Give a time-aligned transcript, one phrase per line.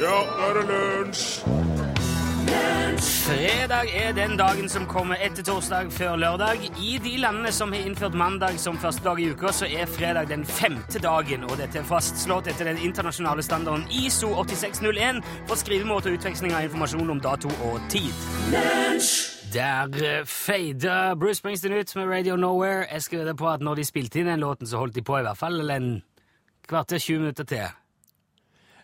[0.00, 1.64] Ja, nå er det lunsj!
[3.24, 6.64] Fredag er den dagen som kommer etter torsdag før lørdag.
[6.82, 10.28] I de landene som har innført mandag som første dag i uka, så er fredag
[10.28, 16.10] den femte dagen, og dette er fastslått etter den internasjonale standarden ISO 8601 for skrivemåte
[16.10, 18.10] og utveksling av informasjon om dato og tid.
[19.54, 22.86] Der uh, feida Bruce Springsteen ut med Radio Nowhere.
[22.90, 25.18] Jeg skal vedde på at når de spilte inn den låten, så holdt de på
[25.18, 25.96] i hvert fall en
[26.68, 27.83] kvarter 20 minutter til.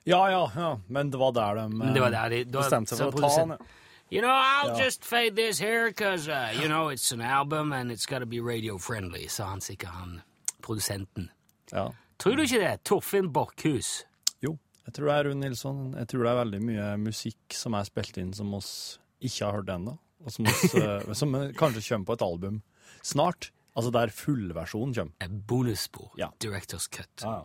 [0.09, 0.71] Ja, ja, ja.
[0.89, 3.51] Men det var der de det var der de bestemte seg for å ta den.
[3.51, 3.77] Ja.
[4.11, 4.85] You know, I'll Ja.
[4.85, 8.27] just fade this here because, uh, you know, it's an album and it's got to
[8.27, 10.23] be radio friendly, sa han sikkert, han
[10.63, 11.29] produsenten.
[11.73, 11.91] Ja.
[12.19, 12.83] Tror du ikke det?
[12.85, 14.05] Torfinn Borchhus.
[14.43, 15.95] Jo, jeg tror det er Rune Nilsson.
[15.97, 19.53] Jeg tror det er veldig mye musikk som er spilt inn som oss ikke har
[19.61, 19.95] hørt ennå,
[20.25, 22.63] og som, oss, eh, som kanskje kommer på et album
[23.03, 23.53] snart.
[23.77, 25.13] Altså der fullversjonen kommer.
[25.21, 26.11] Et bonusspor.
[26.19, 26.33] Ja.
[26.43, 27.07] Director's cut.
[27.23, 27.45] Ja,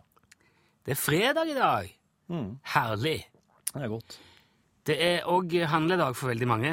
[0.84, 1.92] Det er fredag i dag.
[2.28, 2.58] Mm.
[2.74, 3.18] Herlig.
[3.72, 4.18] Det er godt.
[4.86, 6.72] Det er òg handledag for veldig mange.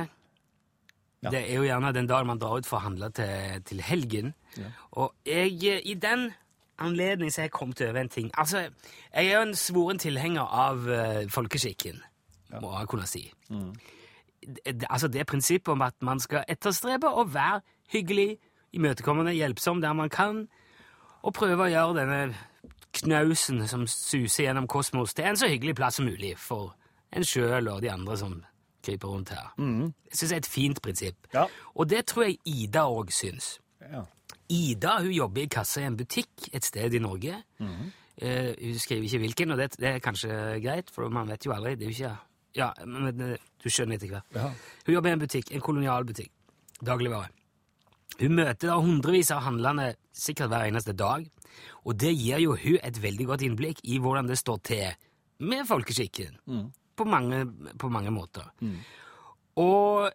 [1.23, 1.30] Ja.
[1.31, 4.33] Det er jo gjerne den dagen man drar ut for å handle til, til helgen.
[4.58, 4.69] Ja.
[5.00, 6.31] Og jeg, eh, i den
[6.83, 8.31] anledning så har jeg kommet over en ting.
[8.38, 8.66] Altså,
[9.13, 12.02] jeg er jo en svoren tilhenger av uh, folkeskikken,
[12.61, 13.31] må jeg kunne si.
[13.50, 13.73] Mm.
[14.66, 17.61] det- altså det prinsippet om at man skal etterstrebe å være
[17.94, 18.38] hyggelig,
[18.73, 20.47] imøtekommende, hjelpsom der man kan,
[21.23, 22.35] og prøve å gjøre denne
[22.94, 26.75] knausen som suser gjennom kosmos, til en så hyggelig plass som mulig for
[27.13, 28.39] en sjøl og de andre som
[28.83, 29.52] kryper rundt her.
[29.58, 31.27] Jeg syns det er et fint prinsipp.
[31.33, 31.45] Ja.
[31.75, 33.58] Og det tror jeg Ida òg syns.
[33.81, 34.03] Ja.
[34.52, 37.38] Ida hun jobber i kassa i en butikk et sted i Norge.
[38.17, 41.53] Eh, hun skriver ikke hvilken, og det, det er kanskje greit, for man vet jo
[41.55, 41.75] aldri.
[41.80, 42.16] Det er jo ikke
[42.53, 44.35] Ja, men eh, du skjønner etter hvert.
[44.35, 44.52] Ja.
[44.85, 46.30] Hun jobber i en butikk, en kolonialbutikk.
[46.85, 47.31] Dagligvare.
[48.19, 51.25] Hun møter da hundrevis av handlende sikkert hver eneste dag,
[51.84, 55.09] og det gir jo hun et veldig godt innblikk i hvordan det står til
[55.44, 56.38] med folkeskikken.
[56.96, 57.46] På, mange,
[57.80, 58.52] på mange måter.
[59.59, 60.12] Og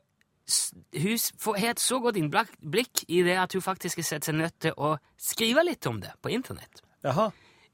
[0.96, 4.38] hun får har et så godt innblikk i det at hun faktisk har sett seg
[4.38, 6.82] nødt til å skrive litt om det på internett.
[7.04, 7.28] Jaha.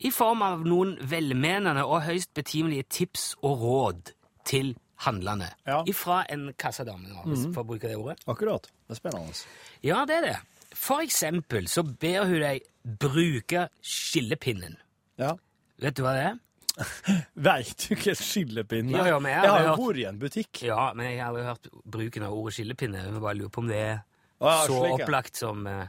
[0.04, 4.10] I form av noen velmenende og høyst betimelige tips og råd
[4.48, 4.74] til
[5.04, 5.52] handlende.
[5.68, 5.82] Ja.
[5.88, 8.18] Ifra en kassadame, da, hvis for å bruke det ordet.
[8.30, 8.66] Akkurat.
[8.88, 9.38] Det er spennende.
[9.84, 10.36] Ja, det er det.
[10.74, 12.64] For eksempel så ber hun deg
[13.00, 14.76] bruke skillepinnen.
[15.20, 15.34] Ja.
[15.80, 16.40] Vet du hva det er?
[17.46, 19.06] Veit du ikke skillepinne er?
[19.06, 20.62] Ja, ja, jeg jeg har jo hørt- vært i en butikk.
[20.66, 23.04] Ja, men jeg har aldri hørt bruken av ordet skillepinne.
[23.06, 24.96] Jeg bare lurer på om det er ja, så slik, ja.
[24.98, 25.86] opplagt som uh,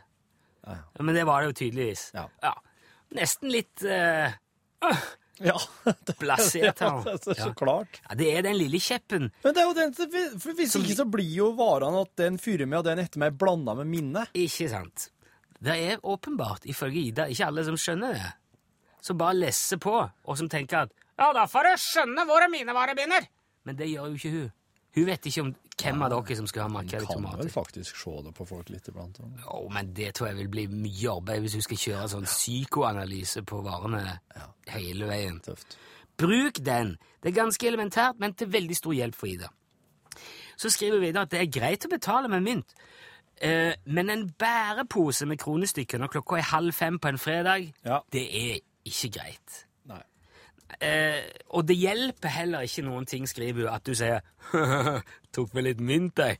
[1.01, 2.11] Men det var det jo tydeligvis.
[2.13, 2.53] Ja.
[3.15, 4.33] Nesten litt eh,
[5.43, 7.99] Ja, det, blasert ja, det er så klart.
[8.05, 9.29] Ja, det er den lille kjeppen.
[9.43, 9.93] Men det er jo den,
[10.39, 13.35] for hvis ikke så blir jo varene at den fyrer med og den etter meg
[13.39, 14.25] blanda med minne.
[14.37, 15.09] Ikke sant?
[15.65, 18.31] Det er åpenbart, ifølge Ida, ikke alle som skjønner det.
[19.03, 22.73] Som bare lesser på, og som tenker at ja, da får jeg skjønne hvor mine
[22.75, 23.27] varebinder'.
[23.65, 24.49] Men det gjør jo ikke hun.
[24.95, 28.13] Hun vet ikke om hvem av dere som skal ha markerte Kan vel faktisk se
[28.23, 29.17] det på folk litt iblant.
[29.43, 33.43] Jo, men det tror jeg vil bli mye arbeid hvis hun skal kjøre sånn psykoanalyse
[33.43, 34.19] på varene
[34.71, 35.41] hele veien.
[35.43, 35.75] Tøft.
[36.17, 36.95] Bruk den.
[37.19, 39.49] Det er ganske elementært, men til veldig stor hjelp for Ida.
[40.55, 42.71] Så skriver vi videre at det er greit å betale med mynt,
[43.43, 47.99] eh, men en bærepose med kronestykker når klokka er halv fem på en fredag, Ja.
[48.11, 49.65] det er ikke greit.
[50.81, 51.21] Eh,
[51.55, 54.19] og det hjelper heller ikke noen ting, skriver hun, at du sier
[55.31, 56.37] 'tok med litt mynt, jeg'.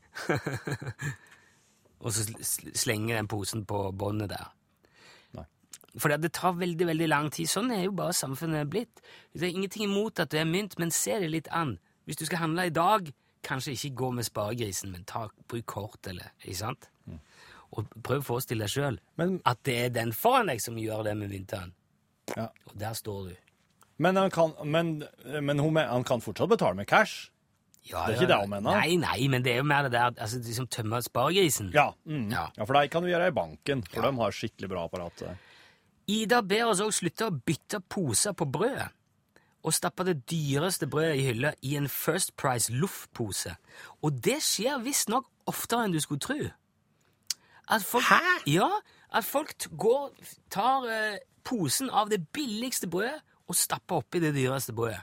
[2.04, 4.52] og så sl- sl- slenger den posen på båndet der.
[5.96, 7.48] For det tar veldig veldig lang tid.
[7.48, 9.00] Sånn er jo bare samfunnet blitt.
[9.32, 11.78] Det er ingenting imot at du er mynt, men se det litt an.
[12.04, 13.08] Hvis du skal handle i dag,
[13.46, 16.90] kanskje ikke gå med sparegrisen, men ta, bruk kort, eller Ikke sant?
[17.72, 19.00] Og prøv å forestille deg sjøl
[19.44, 21.72] at det er den foran deg som gjør det med myntene.
[22.36, 22.46] ja.
[22.66, 23.34] Og der står du.
[23.98, 25.02] Men, han, kan, men,
[25.42, 27.30] men hun, han kan fortsatt betale med cash?
[27.86, 28.80] Ja, Det er ikke det hun mener?
[28.80, 31.70] Nei, nei, men det er jo mer det der altså, liksom tømme sparegrisen.
[31.74, 31.92] Ja.
[32.04, 32.28] Mm.
[32.34, 32.48] Ja.
[32.56, 32.64] ja.
[32.64, 35.22] For det kan du gjøre i banken, for de har skikkelig bra apparat.
[36.10, 38.90] Ida ber oss òg slutte å bytte poser på brødet.
[39.66, 43.56] Og stappe det dyreste brødet i hylla i en First Price loffpose.
[44.02, 46.38] Og det skjer visstnok oftere enn du skulle tro.
[47.70, 48.20] At folk, Hæ?
[48.50, 48.68] Ja,
[49.10, 50.12] at folk går,
[50.54, 55.02] tar eh, posen av det billigste brødet og stappe oppi det dyreste brødet.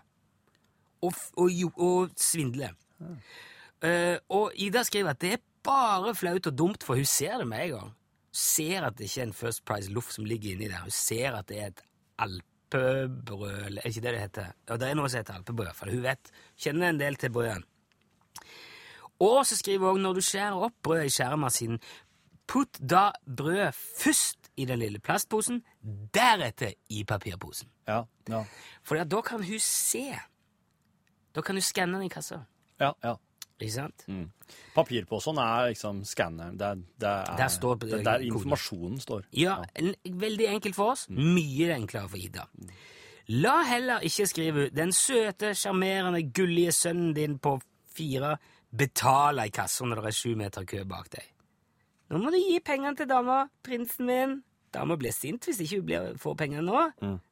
[1.04, 2.70] Og, og, og, svindle.
[2.70, 3.24] svindler.
[3.84, 7.48] Eh, og Ida skriver at det er bare flaut og dumt, for hun ser det
[7.48, 7.90] med en gang.
[7.92, 10.86] Hun ser at det ikke er en First Price loff som ligger inni der.
[10.86, 11.84] Hun ser at det er et
[12.24, 14.56] alpebrød, eller er ikke det det heter?
[14.70, 17.68] Ja, det er noe som heter alpebrød, for hun vet, kjenner en del til brødene.
[19.24, 21.84] Og så skriver hun også når du skjærer opp brødet i skjæremaskinen,
[22.48, 25.62] putt da brødet først i den lille plastposen,
[26.14, 27.70] deretter i papirposen.
[27.88, 28.04] Ja.
[28.30, 28.44] ja.
[28.84, 30.14] For da kan hun se
[31.34, 32.44] Da kan hun skanne den i kassa.
[32.80, 33.16] Ja, ja.
[33.64, 34.06] Ikke sant?
[34.76, 36.58] Papirposen er liksom skanneren.
[36.60, 36.72] Det,
[37.02, 39.24] det er Der står det er der informasjonen står.
[39.32, 39.94] Ja, ja.
[40.06, 41.08] veldig enkelt for oss.
[41.10, 42.48] Mye enklere for Ida.
[43.32, 47.60] La heller ikke skrive ut 'den søte, sjarmerende, gullige sønnen din på
[47.96, 48.38] fire'
[48.78, 51.33] betale i kassa når det er sju meter kø bak deg.
[52.14, 54.36] Nå må du gi pengene til dama, prinsen min.
[54.74, 56.82] Dama blir sint hvis ikke hun blir, får pengene nå.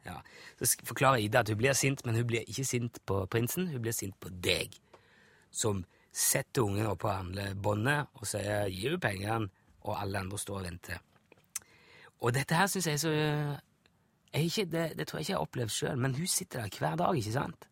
[0.07, 0.15] Ja.
[0.57, 3.83] Så forklarer Ida at hun blir sint, men hun blir ikke sint på prinsen, hun
[3.85, 4.73] blir sint på deg.
[5.53, 9.49] Som setter ungen opp på handlebåndet og sier 'gi henne pengene',
[9.85, 10.97] og alle andre står og venter.
[12.21, 13.11] Og dette her syns jeg så
[14.33, 16.77] jeg ikke, det, det tror jeg ikke jeg har opplevd sjøl, men hun sitter der
[16.79, 17.67] hver dag, ikke sant?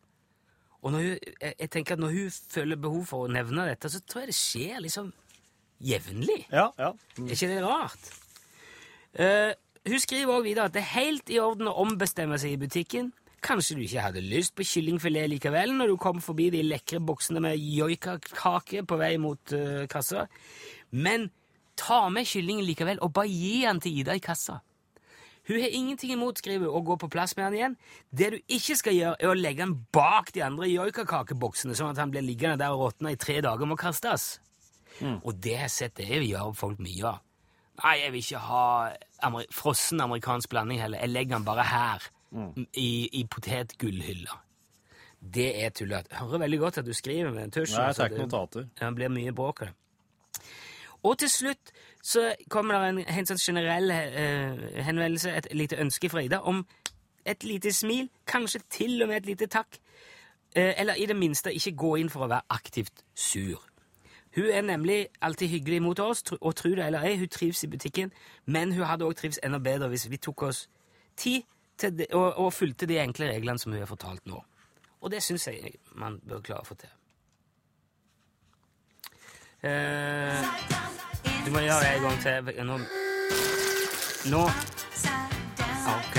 [0.82, 3.88] Og når hun, jeg, jeg tenker at når hun føler behov for å nevne dette,
[3.88, 5.12] så tror jeg det skjer liksom
[5.80, 6.44] jevnlig.
[6.52, 6.92] Ja, ja.
[7.18, 8.12] Er ikke det rart?
[9.16, 9.52] Uh,
[9.88, 13.10] hun skriver også videre at det er helt i orden å ombestemme seg i butikken.
[13.40, 17.40] Kanskje du ikke hadde lyst på kyllingfilet likevel når du kom forbi de lekre boksene
[17.40, 20.26] med joikakake på vei mot uh, kassa.
[20.92, 21.30] Men
[21.80, 24.60] ta med kyllingen likevel, og bare gi den til Ida i kassa.
[25.48, 27.76] Hun har ingenting imot skriver hun, å gå på plass med han igjen.
[28.12, 32.02] Det du ikke skal gjøre, er å legge han bak de andre joikakakeboksene, sånn at
[32.02, 34.36] han blir liggende der og råtne i tre dager og må kastes.
[35.24, 37.20] Og det har jeg sett det gjør folk mye av.
[37.80, 38.64] Nei, jeg vil ikke ha
[39.24, 41.00] amer frossen amerikansk blanding heller.
[41.00, 42.08] Jeg legger den bare her,
[42.76, 44.36] i, i potetgullhylla.
[45.20, 46.14] Det er tullete.
[46.16, 47.74] Hører veldig godt at du skriver med en tusj.
[47.76, 48.68] Nei, jeg tar ikke notater.
[48.78, 49.76] Det blir mye bråk av det.
[51.02, 51.72] Og til slutt
[52.04, 56.60] så kommer det en helt sånn generell eh, henvendelse, et lite ønske fra Ida, om
[57.28, 59.80] et lite smil, kanskje til og med et lite takk.
[60.56, 63.64] Eh, eller i det minste ikke gå inn for å være aktivt sur.
[64.34, 67.66] Hun er nemlig alltid hyggelig mot oss, og tro det eller ei, hun trives i
[67.66, 68.12] butikken,
[68.46, 70.68] men hun hadde også trivs enda bedre hvis vi tok oss
[71.16, 71.42] tid
[71.80, 74.44] det, og, og fulgte de enkle reglene som hun har fortalt nå.
[75.00, 76.92] Og det syns jeg man bør klare å få til.
[79.60, 80.44] Uh,
[81.46, 82.66] du må gjøre det en gang til.
[82.66, 82.78] Nå,
[84.30, 84.44] nå
[85.90, 86.16] Ok.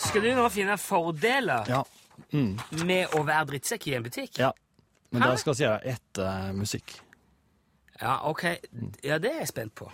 [0.00, 1.82] Skal du nå finne fordeler Ja.
[2.32, 4.38] Med å være drittsekk i en butikk?
[4.38, 4.52] ja.
[5.10, 5.30] Men Hæ?
[5.30, 6.92] det skal vi gjøre etter eh, musikk.
[8.00, 8.44] Ja, ok.
[9.04, 9.90] Ja, det er jeg spent på.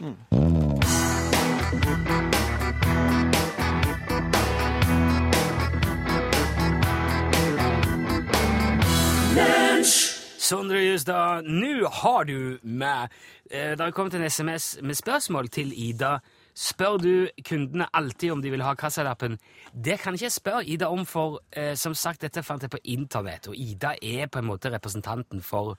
[10.47, 13.09] Sondre Justad, nå har du med
[13.50, 16.19] eh, Det har kommet en SMS med spørsmål til Ida.
[16.56, 19.37] Spør du kundene alltid om de vil ha kassalappen?
[19.73, 22.81] Det kan ikke jeg spørre Ida om, for eh, som sagt, dette fant jeg på
[22.85, 25.76] internett, og Ida er på en måte representanten for,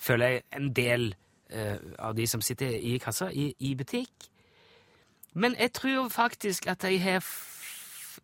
[0.00, 1.10] føler jeg, en del
[1.50, 4.30] eh, av de som sitter i kassa i, i butikk.
[5.34, 7.24] Men jeg tror faktisk at jeg har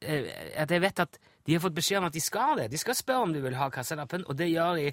[0.01, 2.71] eh, At jeg vet at de har fått beskjed om at de skal det.
[2.71, 4.93] De skal spørre om du vil ha kassalappen, og det gjør de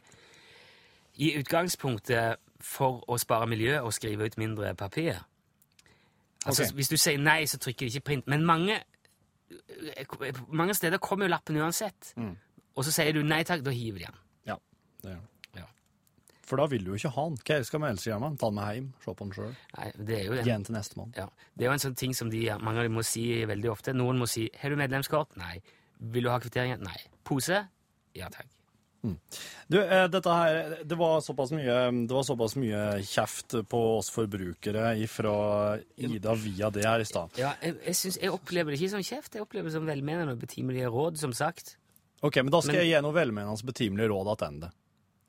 [1.23, 5.23] i utgangspunktet for å spare miljø og skrive ut mindre papir.
[6.47, 6.75] Altså, okay.
[6.79, 8.27] Hvis du sier nei, så trykker de ikke print.
[8.31, 8.79] Men mange,
[10.47, 12.13] mange steder kommer jo lappen uansett.
[12.77, 14.21] Og så sier du nei takk, da hiver de den.
[14.51, 14.57] Ja.
[15.03, 15.61] Det gjør de.
[15.61, 15.65] Ja.
[16.47, 17.39] For da vil du jo ikke ha den.
[17.43, 18.37] Hva skal vi ellers gjøre med den?
[18.41, 19.55] Ta den med hjem, se på den sjøl.
[20.11, 21.15] Gi den til nestemann.
[21.17, 21.27] Ja.
[21.53, 23.95] Det er jo en sånn ting som de, mange av de må si veldig ofte.
[23.97, 25.61] Noen må si 'Har du medlemskort?' Nei.
[25.99, 26.99] 'Vil du ha kvitteringen?' Nei.
[27.25, 27.67] 'Pose?'
[28.15, 28.47] Ja takk.
[29.67, 31.19] Du, eh, dette her, det var
[31.51, 37.07] mye, det var såpass mye kjeft på oss forbrukere fra Ida via det her i
[37.09, 37.35] stad.
[37.41, 40.35] Ja, jeg, jeg, synes, jeg opplever det ikke som kjeft, jeg opplever det som velmenende
[40.37, 41.75] og betimelige råd, som sagt.
[42.25, 44.71] Ok, men da skal Men- jeg gi noe velmenende betimelige råd tilbake.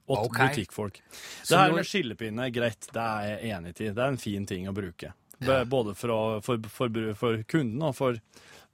[0.08, 0.38] Åt Ok.
[0.40, 1.02] butikkfolk.
[1.48, 3.90] Det her med skillepinne greit, det er jeg enig i.
[3.92, 5.12] Det er en fin ting å bruke.
[5.68, 8.16] Både for, for, for, for kunden og for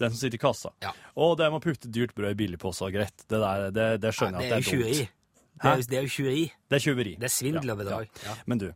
[0.03, 0.73] den som sitter i kassa.
[0.85, 0.95] Ja.
[1.23, 4.15] Og det med å putte dyrt brød i billigpose og greit, det, der, det, det
[4.17, 5.21] skjønner jeg ja, at det er dumt.
[5.55, 6.43] Det er, det er jo tjuveri.
[6.67, 7.13] Det er tjuveri.
[7.21, 8.09] Det er svindel og bedrag.
[8.25, 8.33] Ja.
[8.51, 8.67] Men du,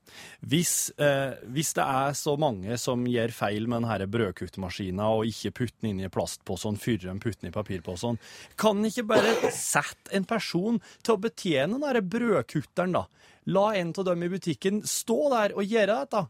[0.46, 5.52] hvis, eh, hvis det er så mange som gjør feil med denne brødkuttemaskina og ikke
[5.58, 8.20] putter den inn i plastposen, fyrer den, putter den i papirposen,
[8.60, 13.04] kan ikke bare sette en person til å betjene denne brødkutteren, da?
[13.50, 16.26] La en av dem i butikken stå der og gjøre dette.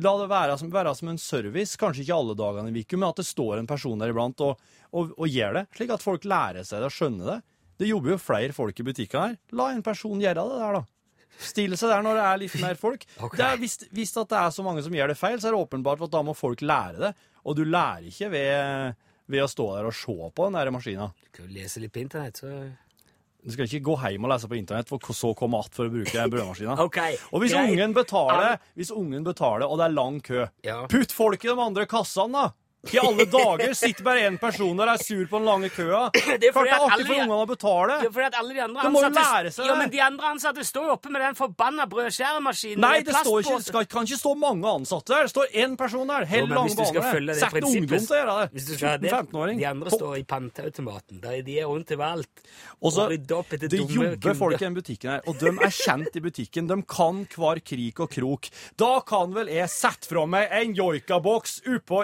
[0.00, 3.10] La det være som, være som en service, kanskje ikke alle dagene i uka, men
[3.10, 6.24] at det står en person der iblant og, og, og gjør det, slik at folk
[6.24, 7.36] lærer seg det og skjønner det.
[7.82, 9.36] Det jobber jo flere folk i butikken her.
[9.58, 10.82] La en person gjøre det der, da.
[11.42, 13.04] Stille seg der når det er litt mer folk.
[13.26, 13.58] Okay.
[13.60, 16.12] Hvis, hvis det er så mange som gjør det feil, så er det åpenbart at
[16.12, 17.12] da må folk lære det.
[17.48, 21.10] Og du lærer ikke ved, ved å stå der og se på den der maskina.
[21.26, 22.52] Du kan jo lese litt på internett, så
[23.44, 25.90] Du skal ikke gå hjem og lese på internett, for så komme att for å
[25.90, 26.76] bruke brødmaskina.
[26.86, 27.70] okay, Og hvis greit.
[27.72, 30.86] ungen betaler, hvis ungen betaler, og det er lang kø, Ja.
[30.86, 32.50] putt folk i de andre kassene, da!
[32.90, 36.08] I alle dager sitter bare én person der og er sur på den lange køa.
[36.42, 37.98] Det er Klart fordi det er artig alle for ungene å betale.
[38.02, 40.64] Ja, fordi at alle de andre ansatte, må lære seg Ja, men de andre ansatte
[40.66, 42.82] står jo oppe med den forbanna brødskjæremaskinen.
[42.82, 45.28] Nei, det står ikke, skal, kan ikke stå mange ansatte der.
[45.28, 46.26] Det står én person der.
[46.32, 47.28] Hell men lange baner.
[47.30, 48.48] det Sett ungdom til å gjøre det.
[48.56, 49.62] Hvis du skal det, 14-15-åring.
[49.62, 51.22] De andre står i panteautomaten.
[51.22, 52.44] De er rundt overalt.
[52.82, 56.66] Og så, Det jobber folk i den butikken her, og de er kjent i butikken.
[56.66, 58.50] De kan hver krik og krok.
[58.74, 62.02] Da kan vel jeg sette fra meg en joikaboks oppå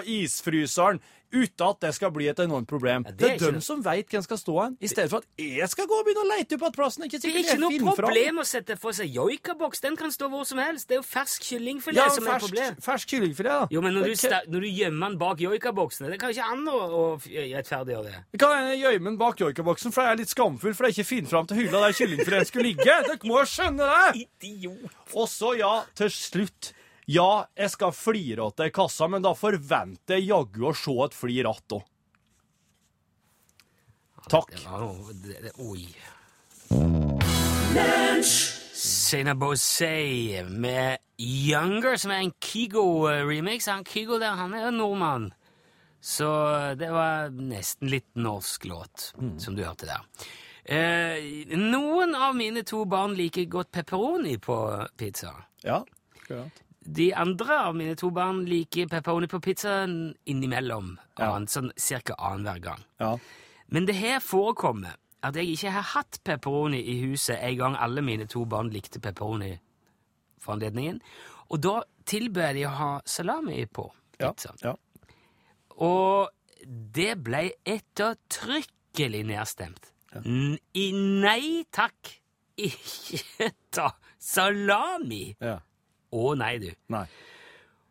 [0.69, 0.99] isfryseren
[1.29, 3.03] uten at det skal bli et enormt problem.
[3.05, 5.17] det det, er er dem noe- som veit hvem skal stå hen, i stedet for
[5.21, 7.69] at jeg skal gå og begynne å leite at plassen ikke Det er ikke noe
[7.77, 9.79] problem problem å sette for seg joikaboks.
[9.83, 10.87] Den kan stå hvor som helst.
[10.89, 12.73] Det er jo fersk kyllingfilet Ja, som er et problem.
[12.73, 13.67] fersk, fersk kyllingfilet, da.
[13.69, 16.39] Jo, men når du, Det sta- når du gjemmer den bak joikaboksene Det kan jo
[16.39, 18.15] ikke an å, å rettferdiggjøre det.
[18.33, 21.29] Jeg kan gjemme den bak joikaboksen, for jeg er litt skamfull for jeg ikke finner
[21.29, 22.85] fram til hylla der kyllingfileten skulle ligge.
[22.89, 24.25] Dere må jo skjønne det!
[24.41, 24.97] Idiot.
[25.13, 26.73] Og så, ja, til slutt.
[27.09, 31.15] Ja, jeg skal flire til i kassa, men da forventer jeg jaggu å se et
[31.17, 31.87] flir att òg.
[34.29, 34.51] Takk.
[34.53, 35.87] Det var noe det, det, Oi.
[38.21, 43.71] Sena Bosei med Younger, som er en Kigo-remix.
[43.71, 45.31] Han Kigo der, han er jo nordmann.
[45.99, 46.29] Så
[46.77, 49.09] det var nesten litt norsk låt,
[49.41, 50.05] som du hørte der.
[50.69, 54.61] Eh, noen av mine to barn liker godt pepperoni på
[54.99, 55.33] pizza.
[55.65, 55.81] Ja.
[56.29, 56.68] akkurat.
[56.85, 61.33] De andre av mine to barn liker pepperoni på pizzaen innimellom, Ja.
[61.35, 62.83] annen, sånn cirka annenhver gang.
[62.99, 63.17] Ja.
[63.67, 68.01] Men det her forekommer at jeg ikke har hatt pepperoni i huset en gang alle
[68.01, 69.59] mine to barn likte pepperoni
[70.39, 71.01] for anledningen.
[71.51, 74.57] Og da tilbød de å ha salami på pizzaen.
[74.63, 74.73] ja.
[75.77, 76.29] Og
[76.93, 79.91] det ble ettertrykkelig nedstemt.
[80.73, 82.15] I nei takk,
[82.57, 85.35] ikke ta salami!
[85.41, 85.59] ja.
[86.15, 86.69] Å nei, du.
[86.93, 87.05] Nei.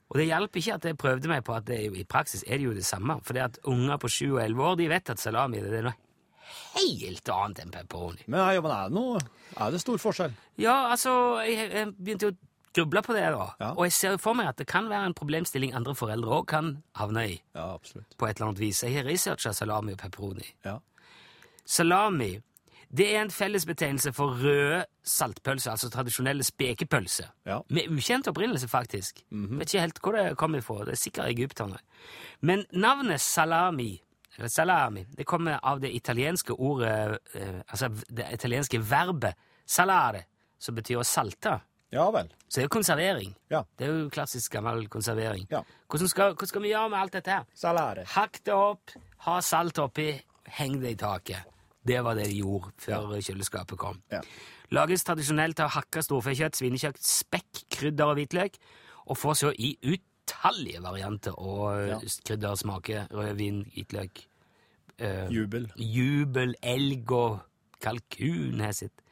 [0.09, 2.69] Og det hjelper ikke at jeg prøvde meg på at det, i praksis er det
[2.69, 3.19] jo det samme.
[3.27, 5.89] For det at unger på 7 og 11 år de vet at salami det er
[5.91, 5.99] noe
[6.79, 8.25] helt annet enn pepperoni.
[8.27, 9.19] Men, ja, men er det noe
[9.59, 10.33] Er det stor forskjell?
[10.61, 11.13] Ja, altså,
[11.45, 12.39] jeg, jeg begynte jo å
[12.79, 13.47] gruble på det, da.
[13.61, 13.71] Ja.
[13.75, 16.75] Og jeg ser for meg at det kan være en problemstilling andre foreldre òg kan
[16.99, 17.39] havne i.
[17.57, 18.17] Ja, absolutt.
[18.17, 18.83] på et eller annet vis.
[18.85, 20.47] Jeg har researcha salami og pepperoni.
[20.67, 20.79] Ja.
[21.69, 22.37] Salami
[22.89, 27.27] det er en fellesbetegnelse for røde saltpølser, altså tradisjonelle spekepølser.
[27.47, 27.59] Ja.
[27.69, 29.21] Med ukjent opprinnelse, faktisk.
[29.31, 30.85] Vet ikke helt hvor det kommer ifra.
[30.89, 31.79] Det er sikkert egypterne.
[32.41, 33.99] Men navnet salami,
[34.39, 39.35] eller salami, det kommer av det italienske ordet eh, Altså det italienske verbet
[39.67, 40.25] salare,
[40.59, 41.59] som betyr å salte.
[41.93, 42.33] ja vel.
[42.49, 43.35] Så det er jo konservering.
[43.51, 43.63] Ja.
[43.79, 45.47] Det er jo klassisk gammel konservering.
[45.51, 45.61] Ja.
[45.89, 47.45] Hvordan skal, hvordan skal vi gjøre med alt dette her?
[47.55, 48.05] Salare.
[48.15, 48.91] Hakk det opp,
[49.27, 50.13] ha salt oppi,
[50.57, 51.45] heng det i taket.
[51.89, 53.99] Det var det de gjorde før kjøleskapet kom.
[54.13, 54.21] Ja.
[54.77, 58.59] Lages tradisjonelt av hakka storfekjøtt, svinekjøtt, spekk, krydder og hvitløk,
[59.09, 61.97] og får så i utallige varianter og Ja.
[61.97, 62.15] ja.
[62.29, 64.25] krydder, smake, rødvin, hvitløk,
[64.99, 65.71] eh, Jubel.
[65.77, 67.41] jubel, elg og
[67.81, 69.05] kalkun har jeg sett.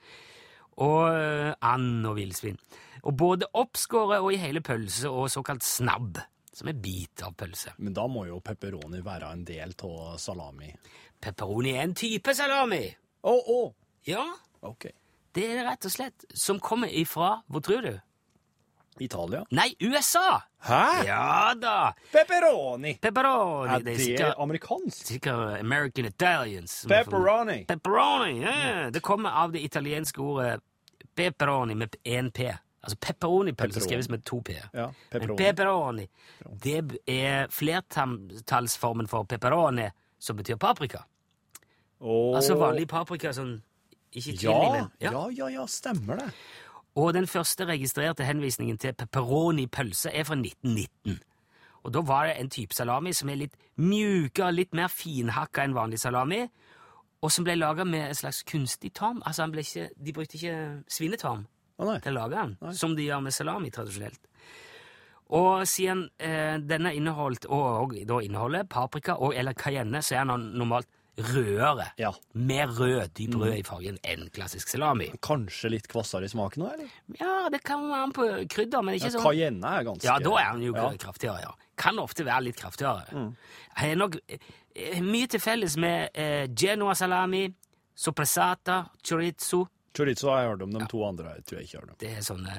[0.84, 2.58] Og eh, and og villsvin.
[3.06, 6.18] Og både oppskåret og i hele pølse og såkalt snabb,
[6.52, 7.72] som er bit av pølse.
[7.78, 10.72] Men da må jo pepperoni være en del av salami.
[11.20, 12.84] Pepperoni er en type salami.
[13.26, 13.60] Å, å!
[14.06, 14.24] Ja,
[14.62, 14.86] OK.
[15.34, 16.24] det er det rett og slett.
[16.34, 17.94] Som kommer ifra, hvor tror du?
[18.98, 19.42] Italia?
[19.52, 20.38] Nei, USA!
[20.64, 20.82] Hæ?
[21.04, 21.92] Ja da!
[22.12, 22.94] Pepperoni!
[23.02, 23.74] Pepperoni.
[23.74, 25.02] Er det er det sikkert, amerikansk?
[25.10, 26.78] sikkert American Italians.
[26.86, 27.58] er Pepperoni.
[27.68, 28.86] Pepperoni, ja.
[28.90, 30.60] Det kommer av det italienske ordet
[31.16, 32.48] pepperoni med én P.
[32.86, 33.84] Altså pepperoni-pølse Pepperoni.
[33.90, 34.54] skrives med to P.
[34.72, 35.36] Ja, Men pepperoni.
[35.42, 36.08] pepperoni,
[36.62, 39.90] det er flertallsformen for pepperoni,
[40.26, 41.04] som betyr paprika.
[42.00, 42.36] Åh.
[42.36, 43.56] Altså vanlig paprika, sånn
[44.16, 46.30] ikke chili, Ja, ja, ja, ja, stemmer det.
[46.96, 51.18] Og den første registrerte henvisningen til pepperoni-pølse er fra 1919.
[51.84, 55.76] Og da var det en type salami som er litt mjukere, litt mer finhakka enn
[55.76, 56.46] vanlig salami,
[57.22, 59.20] og som ble laga med en slags kunstig tarm.
[59.26, 60.56] Altså, ikke, de brukte ikke
[60.88, 61.44] svinetarm
[61.78, 64.20] oh, til å lage den, som de gjør med salami tradisjonelt.
[65.34, 70.28] Og siden eh, denne inneholdt, og, og da inneholder paprika og eller cayenne, så er
[70.30, 71.86] den normalt rødere.
[71.98, 72.10] Ja.
[72.34, 75.08] Mer rød, dyp rød i fargen enn klassisk salami.
[75.24, 76.90] Kanskje litt kvassere i smaken òg, eller?
[77.18, 80.34] Ja, det kan være på krydder, men ikke Ja, sånn Cayenne er ganske Ja, da
[80.42, 80.90] er den jo Ja.
[81.00, 81.54] kraftigere, ja.
[81.76, 83.06] Kan ofte være litt kraftigere.
[83.16, 83.34] Jeg
[83.80, 87.46] har nok eh, mye til felles med eh, Genoa salami,
[87.96, 89.66] sopressata, chorizo.
[89.96, 92.00] Chorizo har jeg hørt om, de to andre jeg tror jeg ikke har hørt om.
[92.04, 92.56] Det er sånne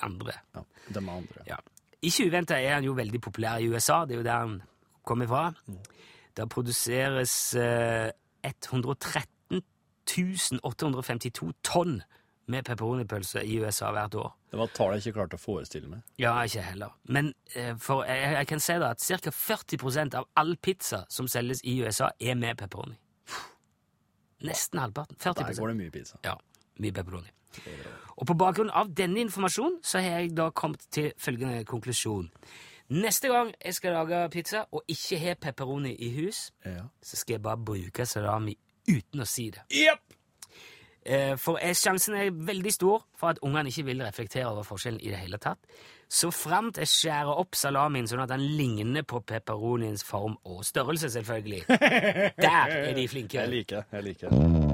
[0.00, 0.32] andre.
[0.54, 1.44] Ja, de andre.
[1.48, 1.56] Ja.
[2.04, 4.62] Ikke uventa er han jo veldig populær i USA, det er jo der han
[5.04, 5.44] kommer fra.
[6.36, 8.10] Der produseres eh,
[8.44, 9.62] 113
[10.62, 12.02] 852 tonn
[12.46, 14.34] med pepperonipølse i USA hvert år.
[14.50, 16.02] Det var et tall jeg ikke klarte å forestille meg.
[16.20, 16.92] Ja, ikke heller.
[17.08, 19.32] Men eh, for jeg, jeg kan si da at ca.
[19.32, 22.98] 40% av all pizza som selges i USA, er med pepperoni.
[24.44, 25.16] Nesten halvparten.
[25.18, 26.20] 40 Der går det mye pizza.
[26.24, 26.36] Ja,
[26.84, 27.32] mye pepperoni.
[28.16, 32.28] Og på bakgrunn av denne informasjonen så har jeg da kommet til følgende konklusjon.
[32.94, 36.84] Neste gang jeg skal lage pizza og ikke har pepperoni i hus, Ja.
[37.02, 38.56] så skal jeg bare bruke salami
[38.88, 39.62] uten å si det.
[39.72, 39.98] Yep.
[41.06, 45.00] Eh, For er sjansen er veldig stor for at ungene ikke vil reflektere over forskjellen
[45.02, 45.58] i det hele tatt.
[46.08, 51.10] Så framt jeg skjærer opp salamien sånn at den ligner på pepperoniens form og størrelse,
[51.10, 51.64] selvfølgelig.
[52.44, 53.40] Der er de flinke.
[53.40, 54.73] Jeg liker jeg liker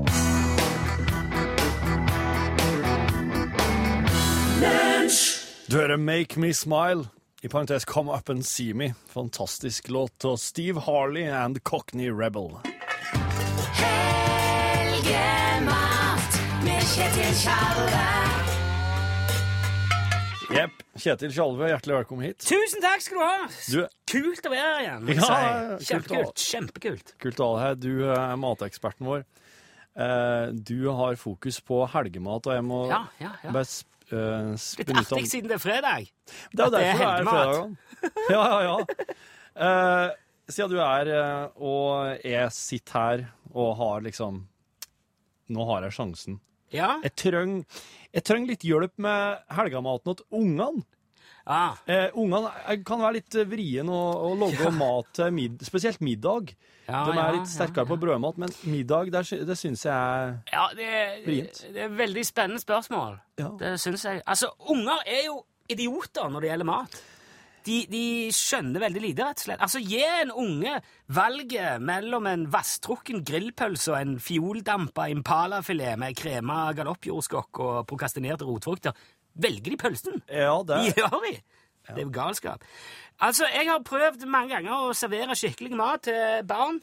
[4.61, 7.07] Du hører Make Me Smile.
[7.43, 8.91] I parentes Come Up and See Me.
[9.09, 12.51] Fantastisk låt av Steve Harley and Cockney Rebel.
[15.01, 18.05] Helgemat med Kjetil Tjalve.
[20.51, 20.77] Jepp.
[21.01, 22.45] Kjetil Tjalve, hjertelig velkommen hit.
[22.45, 23.49] Tusen takk skal du ha!
[23.71, 23.81] Du,
[24.13, 25.07] Kult å være her igjen.
[25.09, 25.31] jeg Ja, si.
[25.33, 25.81] ja, ja, kult å ha.
[25.89, 26.37] Kjempekult.
[26.51, 27.15] Kjempekult.
[27.25, 27.75] kult å ha deg her.
[27.81, 29.25] Du er mateksperten vår.
[29.97, 33.51] Eh, Du har fokus på helgemat, og jeg må Ja, ja, ja.
[33.57, 36.11] bare sp- eh, Litt artig siden det er fredag.
[36.53, 37.77] Det er jo er derfor det er fredag.
[38.31, 38.77] Ja, ja, ja.
[39.61, 40.07] Uh,
[40.51, 44.47] siden du er uh, og jeg sitter her og har liksom
[45.51, 46.39] Nå har jeg sjansen.
[46.71, 47.01] Ja.
[47.03, 50.85] Jeg trenger litt hjelp med helgamaten til ungene.
[51.47, 54.71] Ah, Eh, ungene eh, kan være litt vrien å, å ja.
[54.71, 56.53] mat til mid, spesielt middag.
[56.87, 60.67] ja, De er litt sterkere på brødmat, men middag, det, det syns jeg er Ja,
[60.77, 60.91] det,
[61.27, 61.63] Vrient.
[61.75, 63.19] det er veldig spennende spørsmål.
[63.59, 64.23] Det syns jeg.
[64.27, 67.01] Altså, unger er jo idioter når det gjelder mat.
[67.67, 69.61] De, de skjønner veldig lite, rett og slett.
[69.61, 70.79] Altså, Gi en unge
[71.13, 78.97] valget mellom en vasstrukken grillpølse og en fioldampa impalafilet med krema galoppjordskokk og prokastinerte rotfrukter.
[79.35, 80.23] Velger de pølsen?
[80.29, 81.35] Ja, det De gjør de!
[81.91, 82.65] Det er jo galskap.
[83.21, 86.79] Altså, Jeg har prøvd mange ganger å servere skikkelig mat til barn.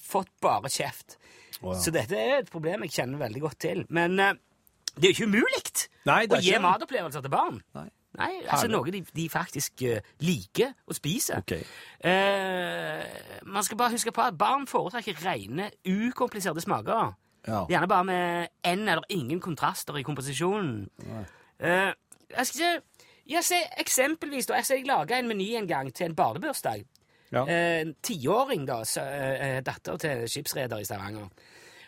[0.00, 1.18] Fått bare kjeft.
[1.60, 1.80] Oh, ja.
[1.82, 3.84] Så dette er et problem jeg kjenner veldig godt til.
[3.92, 4.32] Men uh,
[4.96, 5.60] det er jo ikke umulig
[6.08, 7.60] å gi matopplevelser til barn.
[7.76, 7.88] Nei.
[8.18, 8.74] Nei, altså Herlig.
[8.74, 11.38] Noe de, de faktisk uh, liker å spise.
[11.38, 11.52] OK.
[12.02, 13.04] Uh,
[13.46, 17.12] man skal bare huske på at barn foretrekker rene, ukompliserte smaker.
[17.46, 17.62] Ja.
[17.70, 20.88] Gjerne bare med en eller ingen kontraster i komposisjonen.
[21.60, 21.92] Eh,
[22.36, 22.82] jeg skal ikke
[23.30, 26.80] jeg ser eksempelvis da, jeg, ser jeg laga en meny en gang til en barnebursdag.
[27.32, 27.44] Ja.
[27.46, 31.28] Eh, En tiåring, da, så, eh, datter til skipsreder i Stavanger.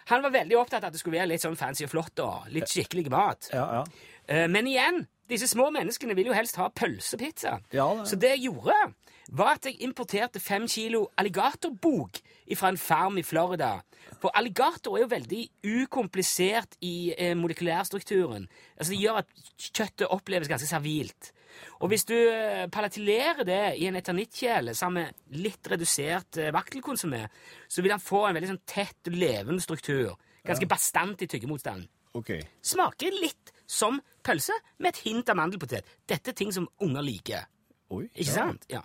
[0.07, 2.47] Han var veldig opptatt av at det skulle være litt sånn fancy og flott og
[2.51, 3.49] litt skikkelig mat.
[3.53, 3.85] Ja, ja.
[4.29, 7.59] Eh, Men igjen, disse små menneskene vil jo helst ha pølsepizza.
[7.73, 8.95] Ja, det- Så det jeg gjorde,
[9.31, 12.21] var at jeg importerte fem kilo alligatorbok
[12.59, 13.75] fra en farm i Florida.
[14.23, 15.43] For alligator er jo veldig
[15.83, 18.49] ukomplisert i eh, molekylærstrukturen.
[18.77, 21.33] Altså Det gjør at kjøttet oppleves ganske servilt.
[21.81, 27.25] Og hvis du eh, palatilerer det i en eternittkjele sammen med litt redusert eh, vaktelkonsumé,
[27.69, 30.17] så vil han få en veldig sånn tett levende struktur.
[30.47, 32.43] Ganske bastant i tyggemotstand Okay.
[32.61, 34.53] smaker litt som pølse
[34.85, 35.87] med et hint av mandelpotet.
[36.09, 37.47] Dette er ting som unger liker.
[37.93, 38.05] Oi.
[38.13, 38.35] Ikke ja.
[38.35, 38.67] sant?
[38.69, 38.83] Ja.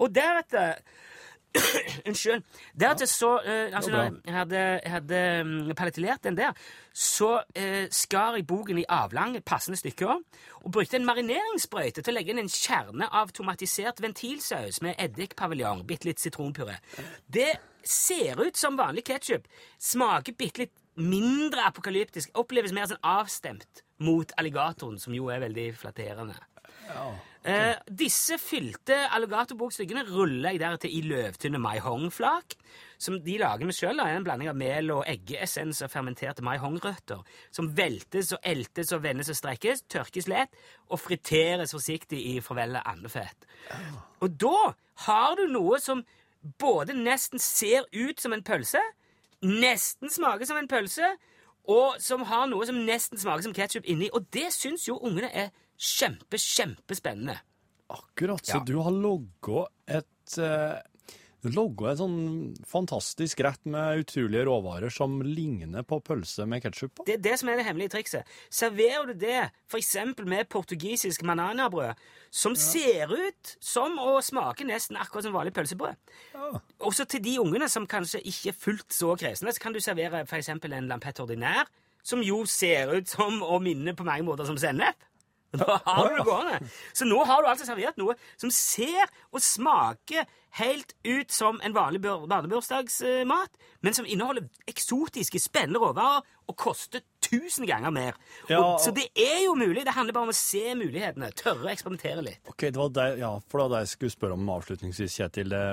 [0.00, 0.82] Og deretter
[2.08, 2.44] Unnskyld.
[2.78, 6.52] Deretter så eh, altså, Når jeg hadde, hadde palettilert paletillert den der,
[6.92, 10.12] så eh, skar jeg boken i avlange, passende stykker
[10.60, 15.84] og brukte en marineringssprøyte til å legge inn en kjerne av tomatisert ventilsaus med eddikpaviljong,
[15.86, 16.78] bitte litt sitronpuré.
[17.26, 23.84] Det ser ut som vanlig ketsjup, smaker bitte litt mindre apokalyptisk, oppleves mer sånn avstemt
[24.04, 26.36] mot alligatoren, som jo er veldig flatterende.
[27.40, 32.52] Eh, disse fylte alligatorbokstykkene ruller jeg deretter i løvtynne maihongflak,
[33.00, 34.02] som de lager med sjøl.
[34.04, 39.32] En blanding av mel og eggeessens og fermenterte maihongrøtter, som veltes og eltes og vendes
[39.32, 40.52] og strekkes, tørkes lett
[40.90, 43.48] og friteres forsiktig i forvellet andefett.
[44.20, 44.74] Og da
[45.06, 46.04] har du noe som
[46.60, 48.84] både nesten ser ut som en pølse,
[49.40, 51.14] nesten smaker som en pølse,
[51.70, 54.12] og som har noe som nesten smaker som ketsjup inni.
[54.12, 57.38] Og det syns jo ungene er kjempe, kjempespennende.
[57.90, 58.44] Akkurat.
[58.46, 58.64] Så Ja.
[58.64, 60.78] du har logga et eh,
[61.42, 67.06] logga en sånn fantastisk rett med utrolige råvarer som ligner på pølse med ketsjup på?
[67.08, 68.28] Det er det som er det hemmelige trikset.
[68.52, 69.96] Serverer du det f.eks.
[70.28, 71.96] med portugisisk mananabrød,
[72.30, 75.96] som ser ut som og smaker nesten akkurat som vanlig pølsebrød
[76.34, 76.60] Ja.
[76.80, 80.22] Også til de ungene som kanskje ikke er fullt så kresne, så kan du servere
[80.28, 80.48] f.eks.
[80.52, 81.64] en lampette ordinær,
[82.04, 84.94] som jo ser ut som og minner på mange måter som sennep.
[85.60, 86.58] Da har du det gående.
[86.94, 90.28] Så nå har du altså servert noe som ser og smaker
[90.60, 97.02] helt ut som en vanlig bur- barnebursdagsmat, men som inneholder eksotiske, spennende råvarer og koster
[97.30, 98.18] tusen ganger mer.
[98.48, 98.58] Ja.
[98.58, 99.84] Og, så det er jo mulig.
[99.86, 101.30] Det handler bare om å se mulighetene.
[101.38, 102.42] Tørre å eksperimentere litt.
[102.50, 105.54] Ok, det var det, ja, for det det jeg skulle spørre om avslutningsvis, Kjetil.
[105.54, 105.64] Det,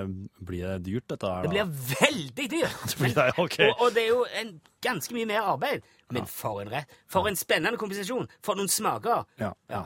[0.48, 1.44] blir det dyrt, dette her?
[1.44, 1.50] Da?
[1.50, 2.98] Det blir veldig dyrt.
[3.02, 3.60] blir det, ok.
[3.68, 5.86] og, og det er jo en, ganske mye mer arbeid.
[6.14, 6.92] Men for en rett.
[7.12, 8.30] For en spennende kompensasjon.
[8.46, 9.26] For noen smaker.
[9.42, 9.84] Ja, ja.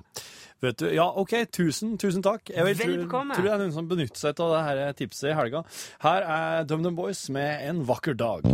[0.61, 2.51] Vet du, ja, ok, tusen, tusen takk.
[2.53, 3.37] Jeg vil tro, Velbekomme.
[3.37, 5.63] tror det er noen som benytter seg av det her tipset i helga.
[6.05, 8.45] Her er DumDum Boys med En vakker dag.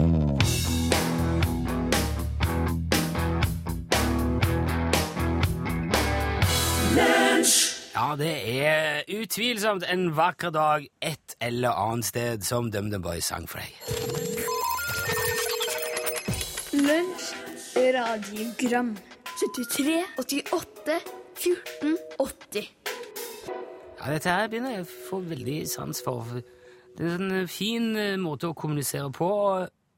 [7.98, 13.48] Ja, det er utvilsomt en vakker dag et eller annet sted som DumDum Boys sang
[13.50, 13.72] for deg.
[16.78, 17.32] Lunsj,
[17.96, 18.92] radiogram
[19.40, 21.00] 73, 88,
[21.42, 22.70] 14, 80
[23.48, 26.38] Ja, dette her begynner jeg å få veldig sans for.
[27.00, 29.32] Det er en fin eh, måte å kommunisere på,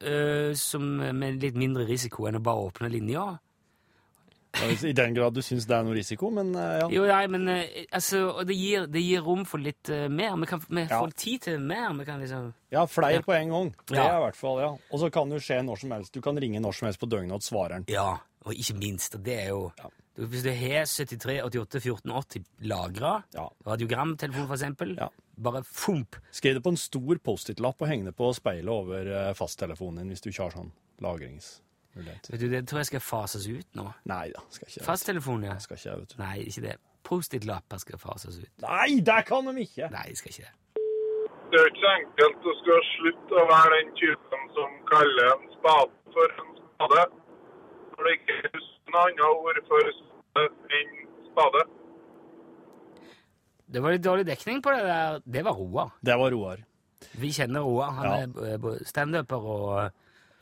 [0.07, 3.27] øh, som, med litt mindre risiko enn å bare åpne linja.
[4.83, 6.87] I den grad du syns det er noe risiko, men eh, ja.
[6.89, 10.33] Jo, nei, men eh, altså, det gir, det gir rom for litt uh, mer.
[10.41, 10.99] Vi, kan, vi Ja.
[10.99, 11.93] får tid til mer.
[11.99, 13.69] Vi kan liksom Ja, flere på en gang.
[13.85, 14.07] Det Ja.
[14.09, 14.71] er i hvert fall, ja.
[14.91, 16.13] Og så kan det skje når som helst.
[16.13, 17.85] Du kan ringe når som helst på døgnet og svare den.
[17.93, 19.71] Ja, og ikke minst, og det er jo
[20.17, 23.47] du, Hvis du har 73 88 14 80 lagra, Ja.
[23.65, 25.07] radiogramtelefon for eksempel, Ja.
[25.39, 26.15] bare fomp.
[26.31, 30.21] Skriv det på en stor Post-It-lapp og heng det på speilet over fasttelefonen din hvis
[30.21, 30.71] du ikke har sånn
[32.05, 33.87] Vet du, Det tror jeg skal fases ut nå.
[34.05, 34.83] Nei da, skal ikke.
[34.85, 35.57] Fasttelefon, ja.
[35.59, 36.21] Skal ikke vet du.
[36.23, 36.75] Nei, ikke det.
[37.03, 38.49] Post-it-lapper skal fases ut.
[38.61, 39.89] Nei, det kan de ikke!
[39.91, 40.55] Nei, skal ikke det.
[41.51, 46.13] Det er ikke enkelt å skulle slutte å være den typen som kaller en spade
[46.13, 47.05] for en spade,
[47.97, 48.59] når det ikke er
[48.93, 50.93] noe annet ord for spade enn
[51.31, 51.63] spade.
[53.69, 55.19] Det var litt dårlig dekning på det der.
[55.25, 55.91] Det var Roar.
[56.05, 56.61] Det var Roar.
[57.21, 57.91] Vi kjenner Roar.
[57.97, 58.53] Han Ja.
[58.53, 59.91] er b- standuper og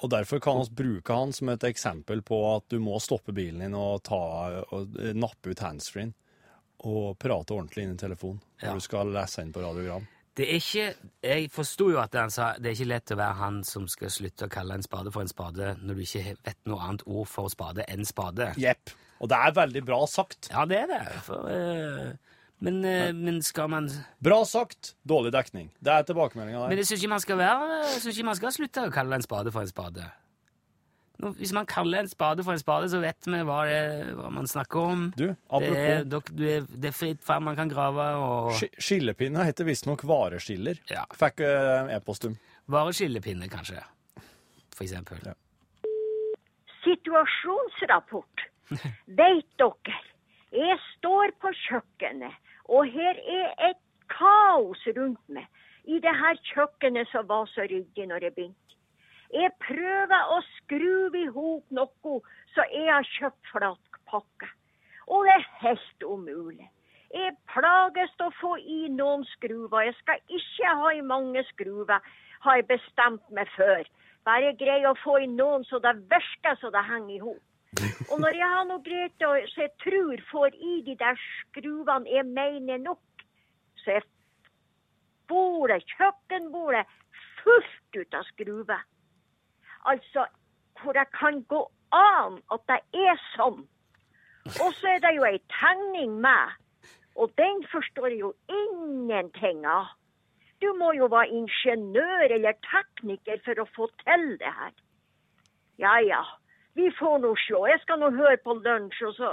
[0.06, 3.64] Og derfor kan vi bruke han som et eksempel på at du må stoppe bilen
[3.66, 4.20] din og, ta,
[4.76, 6.12] og nappe ut handsfree
[6.86, 8.74] og prate ordentlig inn i telefonen når Ja.
[8.78, 10.06] du skal lese inn på radiogram.
[10.38, 10.84] Det er ikke
[11.24, 14.10] Jeg forsto jo at han sa det er ikke lett å være han som skal
[14.14, 17.26] slutte å kalle en spade for en spade når du ikke vet noe annet ord
[17.28, 18.52] for spade enn spade.
[18.62, 18.94] Jepp.
[19.20, 20.52] Og det er veldig bra sagt.
[20.54, 21.02] Ja, det er det.
[21.26, 22.14] For, eh,
[22.60, 23.90] men, eh, men skal man
[24.24, 25.68] Bra sagt, dårlig dekning.
[25.84, 26.78] Det er tilbakemeldinga Men der.
[26.82, 29.22] jeg syns ikke man skal være Jeg synes ikke man skal slutte å kalle en
[29.26, 30.08] spade for en spade.
[31.18, 34.28] Nå, hvis man kaller en spade for en spade, så vet vi hva, det, hva
[34.30, 35.06] man snakker om.
[35.18, 38.78] Du, det, er, dok- du er, det er fritt fram, man kan grave, og sk-
[38.78, 40.78] Skillepinne heter visstnok vareskiller.
[40.94, 41.08] Ja.
[41.18, 42.36] Fikk uh, e-post om.
[42.70, 43.82] vareskillepinne, kanskje.
[44.78, 45.18] For eksempel.
[45.26, 45.34] Ja.
[46.86, 48.46] Situasjonsrapport.
[49.20, 49.98] Vet dere,
[50.54, 52.36] jeg står på kjøkkenet,
[52.68, 55.48] og her er et kaos rundt meg.
[55.88, 58.76] I det her kjøkkenet som var så ryddig når jeg begynte.
[59.34, 62.18] Jeg prøver å skru i hop noe
[62.56, 64.50] så jeg har kjøpt flatpakke.
[65.08, 66.68] Og det er helt umulig.
[67.14, 69.86] Jeg plages til å få i noen skruver.
[69.88, 72.04] Jeg skal ikke ha i mange skruver,
[72.44, 73.88] har jeg bestemt meg før.
[74.28, 77.44] Bare jeg greier å få i noen så det virker så det henger i hop.
[78.12, 82.10] Og når jeg har noe greit og så jeg tror får i de der skruvene
[82.10, 83.26] jeg mener nok,
[83.84, 84.08] så er
[85.28, 86.86] bordet, kjøkkenbordet,
[87.42, 88.86] fullt ut av skruver.
[89.86, 90.26] Altså,
[90.82, 91.62] hvor jeg kan gå
[91.96, 93.62] an at det er sånn.
[94.64, 96.56] Og så er det jo ei tegning med,
[97.20, 99.94] og den forstår jeg jo ingenting av.
[100.62, 104.74] Du må jo være ingeniør eller tekniker for å få til det her.
[105.78, 106.24] Ja ja,
[106.78, 107.62] vi får nå se.
[107.72, 109.32] Jeg skal nå høre på lunsj, og så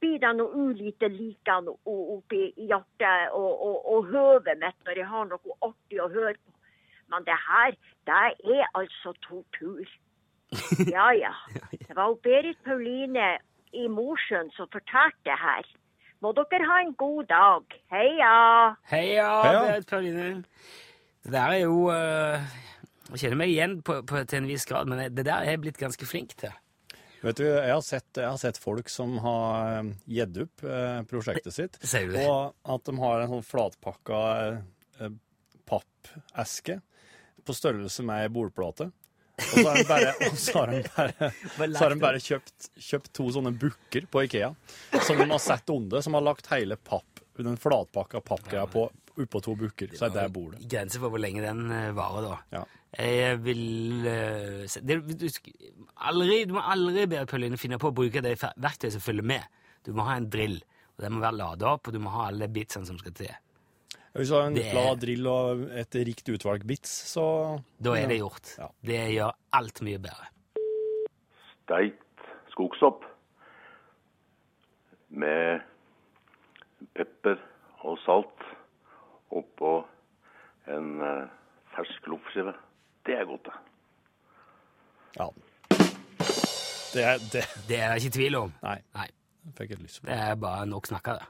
[0.00, 5.26] blir det noe ulite likende oppi hjertet og, og, og høvet mitt når jeg har
[5.30, 6.54] noe artig å høre på.
[7.08, 7.74] Men det her,
[8.06, 8.20] det
[8.58, 9.86] er altså tortur.
[10.94, 11.34] Ja ja.
[11.72, 13.34] Det var Berit Pauline
[13.76, 15.66] i Mosjøen som fortalte det her.
[16.24, 17.76] Må dere ha en god dag.
[17.92, 18.30] Heia!
[18.90, 19.60] Heia, Heia.
[19.66, 20.44] Berit Pauline.
[21.24, 22.48] Det der er jo eh,
[23.10, 25.60] Jeg kjenner meg igjen på, på, til en viss grad, men det der er jeg
[25.66, 26.54] blitt ganske flink til.
[27.22, 31.00] Vet du, jeg har sett, jeg har sett folk som har eh, gitt opp eh,
[31.10, 32.26] prosjektet sitt, Ser du det?
[32.30, 35.10] og at de har en sånn flatpakka eh,
[35.68, 36.78] pappeske
[37.48, 38.90] på størrelse med ei bordplate.
[39.38, 41.30] Og så har de bare, har de bare,
[41.80, 44.52] har de bare kjøpt, kjøpt to sånne bukker på Ikea,
[45.06, 49.40] som de har sett under, som har lagt hele papp, den flatpakka pappgreia på oppå
[49.42, 49.94] to bukker.
[49.98, 50.62] Så er det bordet.
[50.70, 52.60] Grenser for hvor lenge den varer, da.
[52.60, 52.64] Ja.
[52.96, 55.26] Jeg vil eh, det, du,
[56.08, 59.44] aldri, du må aldri be Pauline finne på å bruke det verktøyet som følger med.
[59.84, 60.56] Du må ha en drill,
[60.96, 63.34] og den må være lada opp, og du må ha alle bitsene som skal til.
[64.16, 68.08] Hvis du har en Det glad drill og et rikt utvalg bits, så Da er
[68.08, 68.54] det gjort.
[68.58, 68.68] Ja.
[68.82, 70.30] Det gjør alt mye bedre.
[71.62, 72.24] Steit
[72.54, 73.04] skogsopp
[75.10, 75.60] med
[76.96, 77.36] pepper
[77.84, 78.48] og salt
[79.30, 79.74] oppå
[80.72, 81.28] en eh,
[81.76, 82.54] fersk loffskive.
[83.08, 83.56] Det er godt, det.
[85.16, 85.26] Ja.
[86.94, 87.44] Det er det.
[87.68, 88.52] Det er det ikke tvil om.
[88.64, 89.06] Nei, Nei,
[89.56, 90.08] fikk jeg lyst på.
[90.10, 91.28] det er bare nok snakka, det.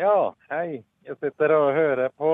[0.00, 0.14] Ja,
[0.50, 0.80] hei.
[1.04, 2.30] Jeg sitter og hører på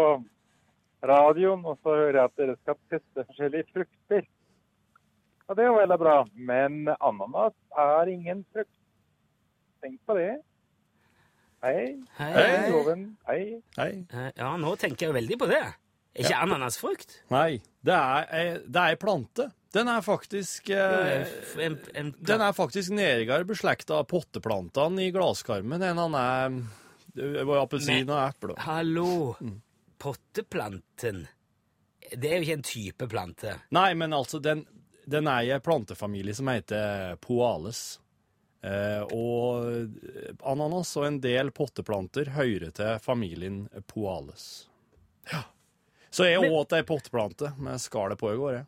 [1.03, 4.29] radioen, og så hører jeg at dere skal teste forskjellige frukter.
[5.51, 6.15] Og det er jo veldig bra,
[6.51, 8.71] men ananas er ingen frukt.
[9.83, 10.31] Tenk på det.
[11.65, 11.81] Hei.
[12.21, 12.97] Hei, Hei, hei.
[13.27, 13.43] Hei.
[13.77, 13.91] Hei.
[14.07, 15.65] Eh, Ja, nå tenker jeg veldig på det.
[16.15, 17.13] Er ikke ananas frukt?
[17.31, 19.47] Nei, det er, ei- det er ei plante.
[19.71, 21.29] Den er faktisk eh,
[21.63, 26.57] En, en, Den er faktisk nærmere beslekta potteplantene i glasskarmen enn han er
[27.47, 28.57] var appelsin og eple.
[28.67, 29.37] Hallo!
[30.01, 31.25] Potteplanten.
[32.11, 33.55] Det er jo ikke en type plante.
[33.75, 34.65] Nei, men altså, den,
[35.11, 38.01] den er i en plantefamilie som heter poales.
[38.67, 44.49] Eh, og ananas og en del potteplanter hører til familien poales.
[45.31, 45.45] Ja.
[46.11, 48.67] Så jeg Men- åt ei potteplante med skallet på i går, jeg.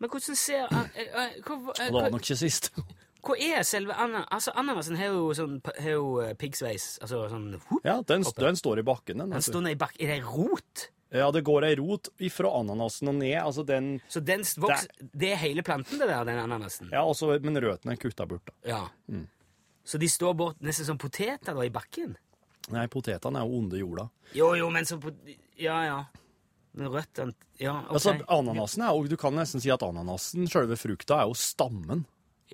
[0.00, 2.70] Men hvordan ser eh, eh, hva, eh, det var nok ikke sist.
[3.26, 4.28] hva er selve ananas?
[4.32, 6.94] Altså, ananasen har jo sånn har piggsveis.
[7.04, 9.34] Altså sånn whoop, Ja, den, den står i bakken, den.
[9.34, 10.00] Den står ned i bakken.
[10.06, 10.86] Er det rot?
[11.10, 13.34] Ja, det går ei rot ifra ananasen og ned.
[13.42, 16.88] Altså den Så den vokser Det er hele planten, det der, den ananasen?
[16.94, 18.56] Ja, også, men røttene er kutta bort, da.
[18.70, 18.82] Ja.
[19.10, 19.26] Mm.
[19.84, 22.14] Så de står bort nesten som poteter da, i bakken?
[22.70, 24.06] Nei, potetene er jo onde i jorda.
[24.36, 25.00] Jo, jo, men så
[25.60, 25.98] Ja, ja.
[26.72, 27.92] Men røttene Ja, OK.
[27.98, 32.04] Altså, Ananasen er jo, Du kan nesten si at ananasen, selve frukta, er jo stammen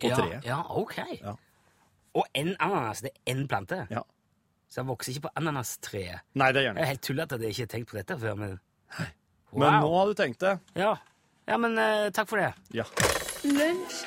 [0.00, 0.46] på ja, treet.
[0.48, 0.96] Ja, OK.
[1.20, 1.36] Ja.
[2.16, 3.82] Og en ananas, det er én plante?
[3.92, 4.02] Ja.
[4.68, 6.24] Så den vokser ikke på ananastreet?
[6.34, 6.94] Nei, det gjør Det den er ikke.
[6.94, 8.58] helt tullete at jeg ikke har tenkt på dette før, men
[9.52, 9.60] Wow.
[9.62, 10.58] Men nå har du tenkt det.
[10.76, 10.96] Ja,
[11.48, 12.50] ja men uh, takk for det.
[12.76, 12.84] Ja.
[13.46, 14.02] Lunsj,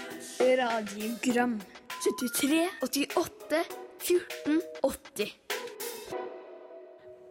[0.59, 1.55] radiogram
[2.03, 3.63] 73, 88,
[4.03, 5.33] 14, 80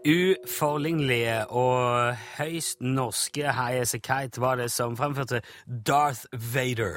[0.06, 5.40] Uforlignelige og høyst norske High A Kite var det som fremførte
[5.87, 6.96] Darth Vader.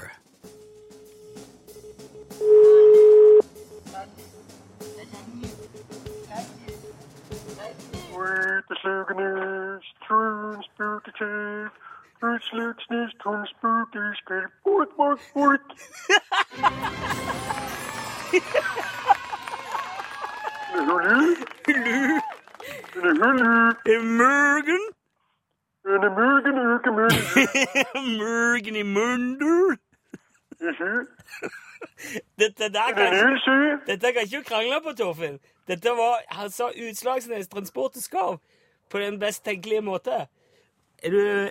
[8.14, 9.80] Uteslugende,
[22.94, 23.14] hulu,
[24.20, 24.84] Mørgen,
[25.86, 27.24] i mørgen uke mørgen.
[28.22, 29.78] mørgen i munder.
[32.40, 33.14] Dette der kan
[33.88, 35.40] dette kan ikke du krangle på, Torfinn.
[35.68, 38.38] Dette var Han sa Utslagsnes transport og skarv
[38.90, 40.28] på den best tenkelige måte.
[41.04, 41.50] Er du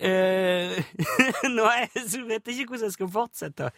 [0.00, 0.72] Uh,
[1.56, 3.70] Nå er vet jeg ikke hvordan jeg skal fortsette.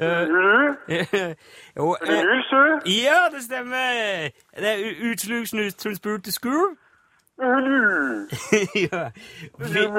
[0.00, 0.74] Hulu,
[1.76, 4.28] jo, uh, ja, det stemmer!
[4.56, 6.76] Det er u- Utslagsnes transport og school.
[7.38, 8.28] hulu.
[8.92, 9.10] ja.
[9.58, 9.80] Vi,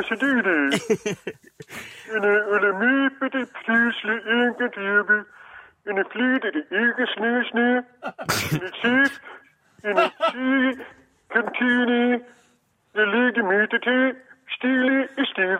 [14.55, 15.57] Stille i stille.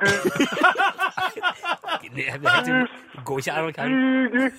[2.16, 2.26] det,
[3.26, 4.52] går ikke an å kalle.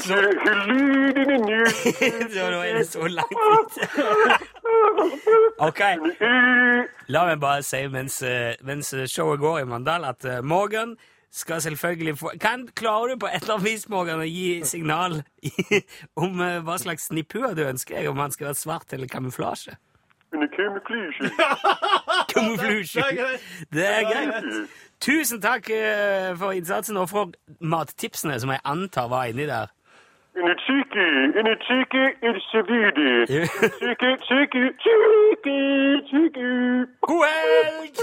[0.00, 0.14] Så
[2.50, 3.78] nå er det så langt ut.
[5.60, 5.80] OK.
[7.08, 10.96] La meg bare si mens, eh, mens showet går i Mandal, at eh, Morgan
[11.32, 15.20] skal selvfølgelig få kan, Klarer du på et eller annet vis, Morgan, å gi signal
[15.42, 15.52] i,
[16.22, 18.08] om eh, hva slags snipphue du ønsker?
[18.10, 19.76] Om han skal være svart eller kamuflasje?
[22.30, 23.02] Kamuflasje.
[23.74, 24.78] Det er greit.
[25.00, 25.70] Tusen takk
[26.38, 29.72] for innsatsen og for mattipsene, som jeg antar var inni der.
[30.34, 33.26] Tyge, en sevide.
[33.26, 36.86] Tyge, tyge, tyge, tyge.
[37.00, 37.96] God helg!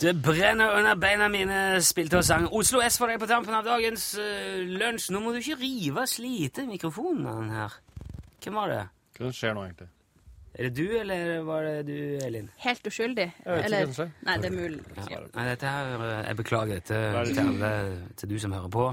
[0.00, 3.66] Det brenner under beina mine, spilte og sang Oslo S for deg på tampen av
[3.66, 5.10] dagens uh, lunsj.
[5.12, 7.76] Nå må du ikke rive og slite mikrofonen her.
[8.40, 8.86] Hvem var det?
[9.20, 9.88] Hva skjer nå, egentlig?
[10.50, 12.48] Er det du, eller var det du, Elin?
[12.64, 13.26] Helt uskyldig.
[13.44, 14.12] Jeg vet ikke Eller.
[14.26, 14.80] Nei, det er mulig.
[14.96, 15.20] Ja.
[15.36, 17.72] Nei, dette her, eh, Jeg beklager dette til alle,
[18.16, 18.86] til du som hører på.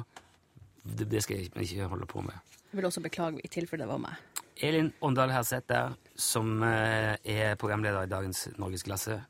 [0.84, 2.38] Det, det skal jeg ikke holde på med.
[2.68, 4.20] Jeg vil også beklage i tilfelle det var meg.
[4.62, 9.22] Elin Åndal Herseth der, som eh, er programleder i dagens Norgesklasse.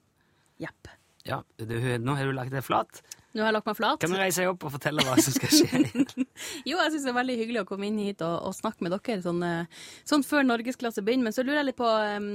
[0.60, 0.90] Jepp.
[1.28, 3.02] Ja, du, nå har du lagt deg flat.
[3.36, 4.00] Nå har jeg lagt meg flat.
[4.02, 5.82] Kan du reise deg opp og fortelle hva som skal skje?
[6.70, 8.96] Jo, jeg syns det er veldig hyggelig å komme inn hit og, og snakke med
[8.96, 11.28] dere sånn, eh, sånn før norgesklasse begynner.
[11.28, 12.30] Men så lurer jeg litt på um,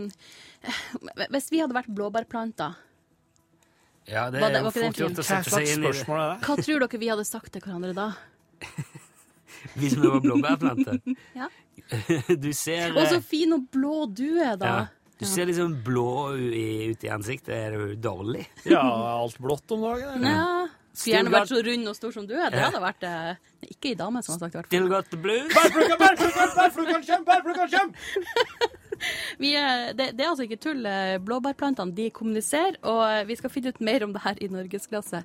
[1.32, 2.76] Hvis vi hadde vært blåbærplanter,
[4.10, 6.06] Ja, det er det fort gjort å sette seg inn i det?
[6.06, 8.08] hva tror dere vi hadde sagt til hverandre da?
[9.78, 11.02] Hvis vi var blåbærplanter.
[11.38, 11.50] Ja.
[12.44, 14.68] Du ser Og så eh, fin og blå du er, da.
[14.68, 14.82] ja,
[15.22, 17.54] Du ser liksom blå u- i- ut i ansiktet.
[17.54, 18.44] Er du dårlig?
[18.66, 18.82] Ja,
[19.22, 20.26] alt blått om dagen.
[20.26, 20.68] Ja.
[20.92, 22.50] Skulle gjerne vært så rund og stor som du er.
[22.52, 23.36] Det hadde vært eh,
[23.70, 24.74] Ikke ei dame som har sagt i hvert fall.
[24.74, 25.48] Still got the blues?
[25.54, 27.94] bærflukken, bærplukka, bærplukka, kjem, bærflukken, kjem!
[29.42, 30.84] Vi er, det, det er altså ikke tull.
[30.86, 35.22] eh, Blåbærplantene de kommuniserer, og vi skal finne ut mer om det her i Norgesklasse.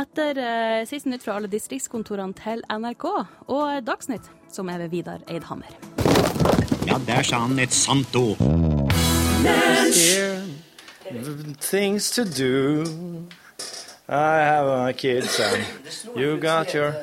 [0.00, 3.04] Etter eh, siste nytt fra alle distriktskontorene til NRK
[3.48, 5.74] og Dagsnytt, som er ved Vidar Eidhammer.
[6.88, 8.40] Ja, der sa han et sant ord.
[9.42, 10.44] Here,
[11.58, 13.26] things to do.
[14.08, 15.66] I have my kids and
[16.14, 16.94] you got your?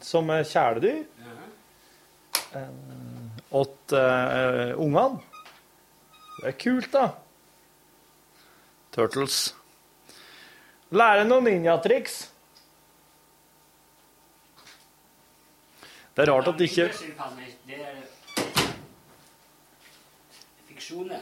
[0.00, 1.02] Som er kjæledyr.
[2.54, 2.68] Eh,
[3.50, 5.18] Åt uh, ungene.
[6.38, 7.08] Det er kult, da.
[8.92, 9.54] Turtles.
[10.90, 12.32] Lære noen ninjatriks.
[16.16, 16.90] Det er rart at de ikke
[17.66, 18.11] Det er
[20.82, 21.12] fiksjon.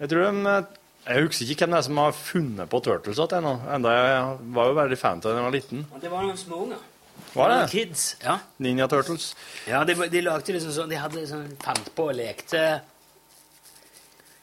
[0.00, 0.76] Jeg tror de eh,
[1.10, 3.52] Jeg husker ikke hvem det er som har funnet på Turtles ennå.
[3.72, 5.84] Enda jeg var jo veldig fan av da jeg var liten.
[5.92, 6.86] Og Det var noen små unger.
[7.34, 7.58] Var det?
[7.70, 8.38] Kids, ja.
[8.58, 9.34] Ninja Turtles.
[9.68, 12.60] Ja, de, de lagde liksom sånn De hadde liksom fant på og lekte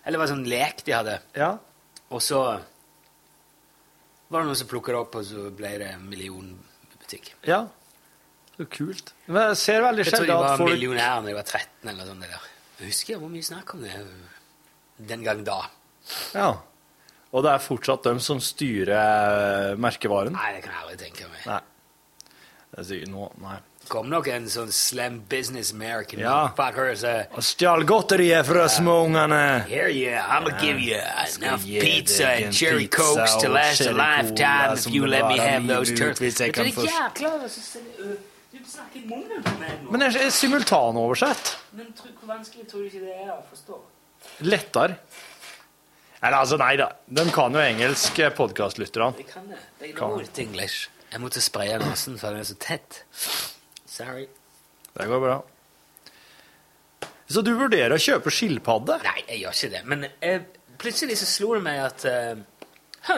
[0.05, 1.17] Eller det var sånn lek de hadde.
[1.35, 1.49] Ja.
[2.13, 2.39] Og så
[4.27, 7.33] var det noen som plukka det opp, og så ble det millionbutikk.
[7.47, 7.65] ja.
[8.57, 9.11] Så kult.
[9.27, 12.07] Men jeg ser veldig Jeg tror de var folk millionærer da de var 13 eller
[12.07, 12.23] sånt.
[12.23, 12.45] det der.
[12.77, 13.93] Jeg husker hvor mye snakk om det
[14.97, 15.61] den gang da.
[16.33, 16.51] Ja.
[17.33, 20.35] Og det er fortsatt dem som styrer merkevaren?
[20.37, 21.41] Nei, det kan jeg aldri tenke meg.
[21.49, 21.63] Nei.
[22.71, 23.57] Det er sikkert nå, nei.
[23.87, 26.51] kom nok en sånn slam business American Ja.
[26.57, 29.63] fucker og stjal godteriet fra småungene!
[29.67, 34.73] Here you, I'm gonna give you enough pizza and cherry cokes to last a lifetime
[34.73, 37.31] if you let me have those jeg kan det er jækla
[38.77, 39.91] snakker i munnen på meg nå.
[39.93, 41.53] Men det er simultanoversett.
[41.77, 43.79] Men tro, hvor vanskelig tror du ikke det er å forstå?
[44.47, 44.97] Lettere.
[46.17, 46.87] Eller altså, nei da.
[47.05, 49.11] De kan jo engelsk, eh, podkastlytterne.
[49.19, 49.59] De kan det.
[49.81, 50.15] They Kan.
[50.15, 50.87] know it English.
[51.11, 53.03] Jeg måtte spraye nesen for den er så tett.
[53.85, 54.25] Sorry.
[54.97, 55.37] Det går bra.
[57.29, 58.97] Så du vurderer å kjøpe skilpadde?
[59.03, 59.81] Nei, jeg gjør ikke det.
[59.93, 60.41] Men eh,
[60.81, 62.35] plutselig så slo det meg at uh,
[63.11, 63.17] Hø.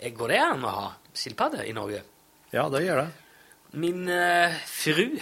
[0.00, 2.02] Eh, Går det an å ha skilpadde i Norge?
[2.54, 3.08] Ja, det gjør det.
[3.78, 5.18] Min eh, fru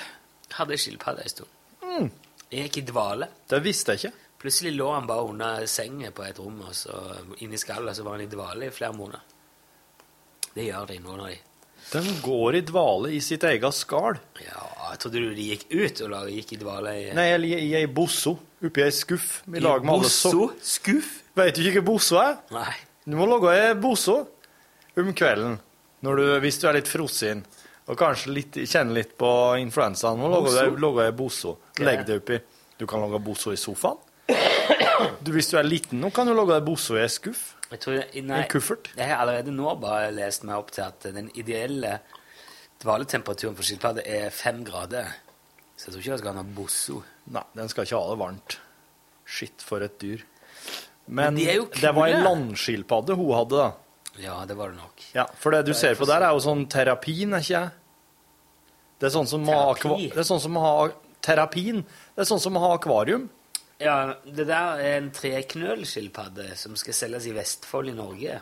[0.56, 1.50] hadde skilpadde en stund.
[1.82, 2.10] Mm.
[2.52, 3.28] Jeg gikk i dvale.
[3.50, 4.22] Det visste jeg ikke.
[4.42, 6.94] Plutselig lå han bare under sengen på et rom, og så
[7.42, 9.24] inni skallet så var han i dvale i flere måneder.
[10.54, 11.38] Det gjør de, noen av de.
[11.86, 14.18] Den går i dvale i sitt eget skall.
[14.42, 17.52] Ja, jeg trodde du de gikk ut og la, gikk i dvale i Nei, eller
[17.52, 19.42] i i ei bosso oppi ei skuff.
[19.46, 20.56] I lag med alle sokk.
[20.64, 21.12] Skuff?
[21.36, 22.38] Vet du ikke hva bosso er?
[22.54, 22.72] Nei.
[23.06, 24.16] Du må lage ei bosso
[24.96, 25.58] om kvelden
[26.14, 27.42] du, hvis du er litt frossen
[27.88, 30.18] og kanskje litt, kjenner litt på influensaen.
[30.18, 30.62] Må lage Bosso?
[30.62, 30.78] deg-
[31.18, 31.56] lage.
[31.86, 32.38] Legg det oppi.
[32.78, 33.96] Du kan lage bosso i sofaen.
[35.22, 37.54] Du, hvis du er liten nå, kan du lage deg bosso i ei skuff.
[37.70, 38.92] Jeg tror, nei, En kuffert.
[38.96, 41.98] Jeg har allerede nå bare lest meg opp til at den ideelle
[42.82, 45.08] dvaletemperaturen for skilpadde er fem grader.
[45.76, 47.00] Så jeg tror ikke jeg skal ha noe bosso.
[47.34, 48.58] Nei, den skal ikke ha det varmt.
[49.26, 50.22] Shit, for et dyr.
[51.06, 53.72] Men Men, de det var ei landskilpadde hun hadde, da.
[54.22, 55.02] Ja, det var det nok.
[55.14, 57.70] Ja, For det du ser på der, er jo sånn terapin, er ikke jeg?
[58.96, 60.40] Det er sånn som å ha Det sånn
[61.26, 61.82] terapin.
[62.14, 63.28] Det er sånn som å ha akvarium.
[63.82, 68.38] Ja, det der er en treknølskilpadde som skal selges i Vestfold i Norge.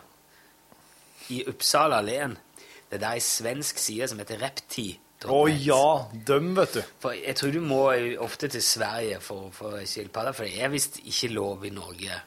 [1.35, 2.37] I Uppsala len.
[2.87, 4.93] Det der er ei svensk side som heter Repti.
[5.25, 6.81] Å ja, dem, vet du.
[7.01, 7.81] For jeg tror du må
[8.21, 12.19] ofte til Sverige for å få skilpadde, for det er visst ikke lov i Norge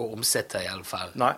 [0.00, 1.12] å omsette, i alle fall.
[1.20, 1.34] Nei.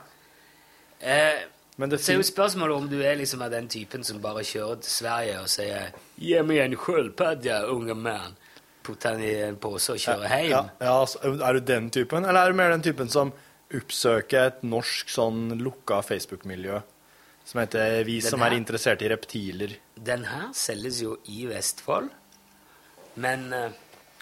[1.01, 1.43] Eh,
[1.79, 4.91] så er jo spørsmålet om du er liksom av den typen som bare kjører til
[4.91, 8.37] Sverige og sier 'Gi meg en skjølpadde, unge mann'.
[8.85, 10.51] Putter den i en pose og kjører hjem.
[10.51, 13.33] Ja, ja, altså, er du den typen, eller er du mer den typen som
[13.75, 16.83] oppsøker et norsk sånn lukka Facebook-miljø
[17.45, 19.77] som heter 'Vi Den som her- er interessert i reptiler'?
[20.03, 22.11] Den her selges jo i Vestfold,
[23.17, 23.71] men eh,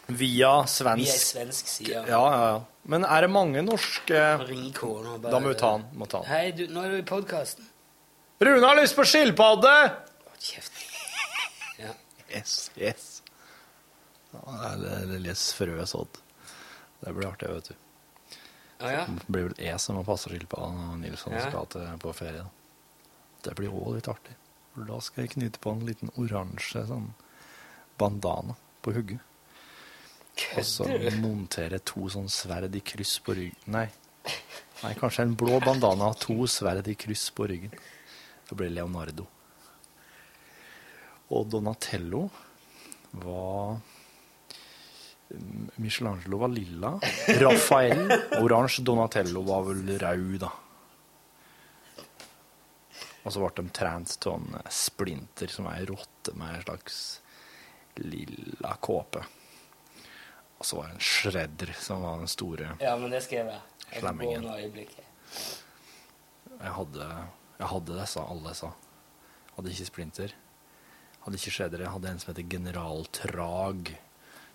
[0.08, 2.04] Via svensk Via svensk side.
[2.08, 2.60] Ja, ja, ja.
[2.90, 5.84] Men er det mange norske Ring kona og bare Da må vi ta den.
[6.00, 6.30] Må ta den.
[6.32, 7.68] Hei, du, nå er du i podkasten.
[8.42, 9.74] Rune har lyst på skilpadde!
[10.42, 10.80] Kjeft.
[11.78, 11.92] Ja.
[12.34, 13.04] Yes, yes.
[14.32, 16.18] Ja, eller les frøet sådd.
[17.04, 17.74] Det blir artig, vet du.
[18.82, 19.04] Ah, ja.
[19.06, 21.44] Det blir vel jeg som må passe skilpadden når Nilsson Ja.
[21.46, 22.42] skal til, på ferie.
[22.42, 22.50] Da.
[23.46, 24.34] Det blir òg litt artig.
[24.74, 27.12] For da skal jeg knyte på en liten oransje sånn
[28.00, 29.22] bandana på hugget.
[30.56, 30.86] Og så
[31.20, 33.68] montere to sånn sverd i kryss på ryggen.
[33.74, 33.88] Nei.
[34.82, 37.74] Nei, kanskje en blå bandana og to sverd i kryss på ryggen.
[38.48, 39.28] Det blir Leonardo.
[41.32, 42.26] Og Donatello
[43.22, 43.78] var
[45.80, 47.00] Michelangelo var lilla.
[47.40, 48.10] Raphael
[48.42, 48.84] oransje.
[48.84, 50.50] Donatello var vel rød, da.
[53.22, 56.98] Og så ble de trent av en splinter, som er ei rotte med en slags
[58.02, 59.22] lilla kåpe.
[60.62, 63.62] Og så var det en shredder, som var den store Ja, men det skrev jeg
[63.88, 64.44] får Slemmingen.
[66.62, 67.08] Jeg hadde,
[67.58, 68.70] jeg hadde disse, alle disse.
[69.56, 70.34] Hadde ikke splinter.
[71.24, 71.82] Hadde ikke shredder.
[71.82, 73.90] Jeg hadde en som heter General Trag.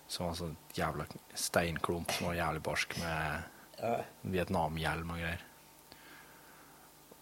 [0.08, 1.04] Som var sånn jævla
[1.36, 3.94] steinklump som var jævlig barsk med Ja.
[4.24, 5.44] Vietnam-hjelm og greier.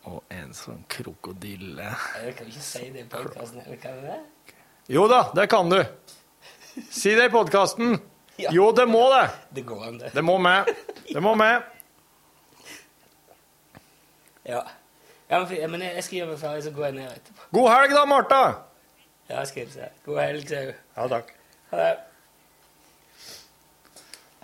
[0.06, 1.90] Og en sånn krokodille.
[2.22, 4.54] Jeg kan ikke si det i podkasten, eller kan jeg det?
[4.94, 5.80] Jo da, det kan du!
[6.86, 7.98] Si det i podkasten!
[8.42, 8.50] Ja.
[8.52, 9.30] Jo, det må det!
[9.56, 10.10] Det går an, det.
[10.12, 10.68] Det må med.
[11.08, 11.62] Det må med.
[14.44, 14.60] Ja.
[15.30, 17.46] ja men, jeg meg ferdig, så går jeg ned etterpå.
[17.56, 18.42] God helg, da, Martha!
[19.30, 19.88] Ja, skal jeg si.
[20.04, 20.84] God helg, sier du.
[20.98, 21.32] Ja, takk.
[21.72, 21.94] Ha det.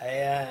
[0.03, 0.49] Jeg er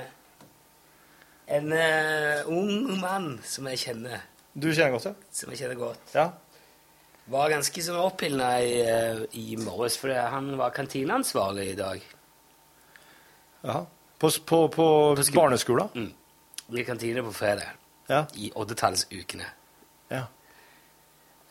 [1.57, 4.23] en uh, ung mann som jeg kjenner,
[4.53, 5.13] Du kjenner godt, ja?
[5.35, 6.29] som jeg kjenner godt, Ja.
[7.31, 12.07] var ganske sånn opphilna i, uh, i morges, for han var kantineansvarlig i dag.
[13.61, 13.85] Ja.
[14.21, 14.85] På, på, på
[15.33, 15.89] barneskolen?
[15.95, 16.11] Mm.
[16.77, 17.73] I kantine på fredag.
[18.07, 18.25] Ja.
[18.35, 19.47] I oddetallsukene.
[20.11, 20.25] Ja.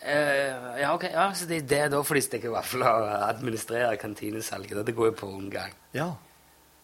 [0.00, 1.04] Uh, ja, ok.
[1.12, 4.86] Ja, så det er det da for de stikker vafler og administrerer kantinesalget.
[4.86, 5.74] Det går jo på omgang.
[5.96, 6.12] Ja.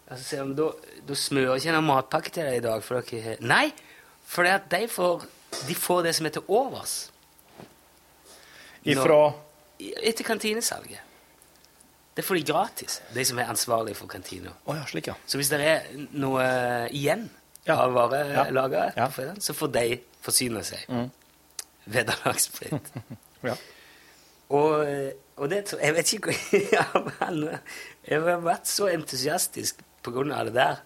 [0.07, 0.69] Altså, sier om, da,
[1.09, 3.71] da smører ikke en matpakke til deg i dag, for dere Nei,
[4.27, 5.27] for de får,
[5.67, 6.99] de får det som er til overs.
[8.87, 9.21] Ifra
[9.77, 11.03] Etter kantinesalget.
[12.17, 14.51] Det får de gratis, de som er ansvarlige for kantina.
[14.65, 15.15] Oh, ja, slik, ja.
[15.29, 15.81] Så hvis det er
[16.17, 16.43] noe
[16.91, 17.27] igjen
[17.67, 17.75] Ja.
[17.83, 18.07] av Ja.
[18.09, 19.07] varelageret, Ja.
[19.09, 20.79] på så får de forsyne seg.
[20.89, 21.11] Mm.
[21.87, 22.93] Vederlagsfritt.
[23.45, 23.55] Ja.
[24.49, 26.33] Og, eh, og det Jeg vet ikke
[27.21, 27.49] han,
[28.09, 30.77] Jeg har vært så entusiastisk på grunn av det der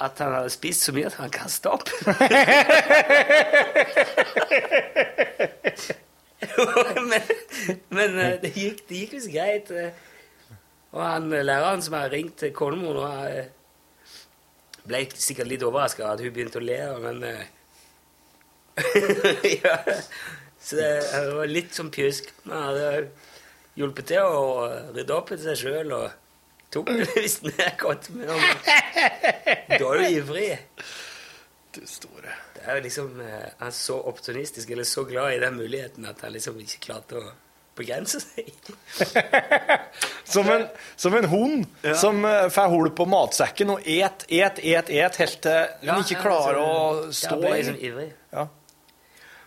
[0.00, 1.88] at han hadde spist så mye at han kasta opp.
[7.10, 7.22] men
[7.88, 9.70] men eh, det gikk, det gikk visst greit.
[10.96, 13.52] Og han eh, læreren som har ringt til konemor nå, eh,
[14.86, 17.46] ble sikkert litt overraska at hun begynte å le, men eh,
[19.60, 19.76] ja.
[20.60, 22.32] Så det, det var litt sånn pjusk.
[22.44, 22.88] Men han hadde
[23.76, 24.40] hjulpet til å
[24.96, 26.06] rydde opp etter seg sjøl og
[26.74, 28.10] tok det visst ned godt.
[28.16, 28.38] Men da
[29.76, 30.50] er du ivrig.
[31.76, 32.34] Du store.
[32.56, 36.24] Det er jo liksom, Han er så optimistisk, eller så glad i den muligheten, at
[36.24, 37.34] han liksom ikke klarte å
[37.76, 38.50] begrense seg.
[40.26, 40.64] Som en,
[40.98, 41.94] som en hund Ja.
[41.94, 45.52] som uh, får hull på matsekken og et, et, et, et helt til
[45.86, 47.58] Ja, den ikke ja, klarer så- å stå Ja, i.
[47.60, 48.08] liksom ivrig.
[48.34, 48.46] Ja.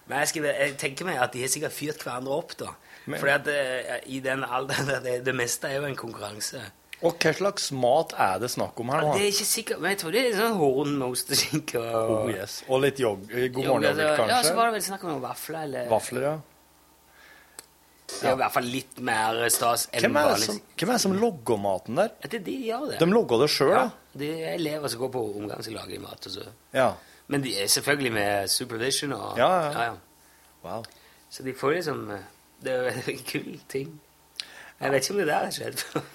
[0.07, 2.71] Men jeg, skal, jeg tenker meg at de har sikkert fyrt hverandre opp, da.
[3.05, 6.61] Men- Fordi at eh, i den alderen der det, det meste er jo en konkurranse.
[7.03, 9.11] Og hva slags mat er det snakk om her nå?
[9.15, 12.57] Det er ikke sikkert, men jeg tror det er sånn horn osteskinke og Oh, yes.
[12.67, 14.33] Og litt jogg, god morgen-yoghurt, kanskje?
[14.33, 16.33] Ja, så var det vel snakk om vafler, eller Vafler, ja.
[18.09, 20.97] Det er i hvert fall litt mer stas enn Hvem er, det som, hvem er
[20.97, 22.09] det som logger maten der?
[22.23, 22.97] Ja, det, de gjør det.
[22.99, 23.83] De logger det sjøl, ja.
[23.85, 24.17] da?
[24.23, 26.27] Det er elever som går på omgangslag i mat.
[26.27, 26.45] Og så.
[26.75, 26.89] Ja.
[27.29, 29.13] Men de er selvfølgelig med supervision.
[29.13, 29.93] Og, Ja, ja.
[30.63, 30.83] Wow.
[31.29, 32.23] Så de får liksom eh,
[32.59, 33.93] Det er jo en kul ting.
[34.79, 35.83] Jeg vet ikke om det der har skjedd.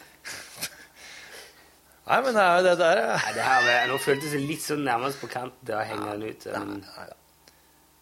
[2.04, 4.82] Nei, men det er jo det der Nei, det her, Nå føltes det litt sånn
[4.84, 6.48] nærmest på kant til å henge den ut.
[6.52, 6.82] Men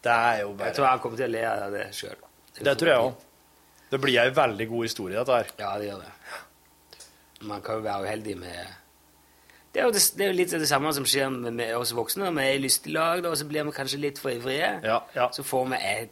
[0.03, 2.25] Det er jo bare jeg tror han kommer til å le av det sjøl.
[2.59, 3.29] Det tror jeg òg.
[3.93, 5.51] Det blir ei veldig god historie, dette her.
[5.61, 6.13] Ja, det gjør det.
[7.43, 8.55] Man kan jo være uheldig med
[9.75, 11.95] Det er jo, det, det er jo litt det samme som skjer med, med oss
[11.97, 12.31] voksne.
[12.37, 14.69] Vi er i lystig lag, og så blir vi kanskje litt for ivrige.
[14.85, 15.29] Ja, ja.
[15.33, 16.11] Så får vi et,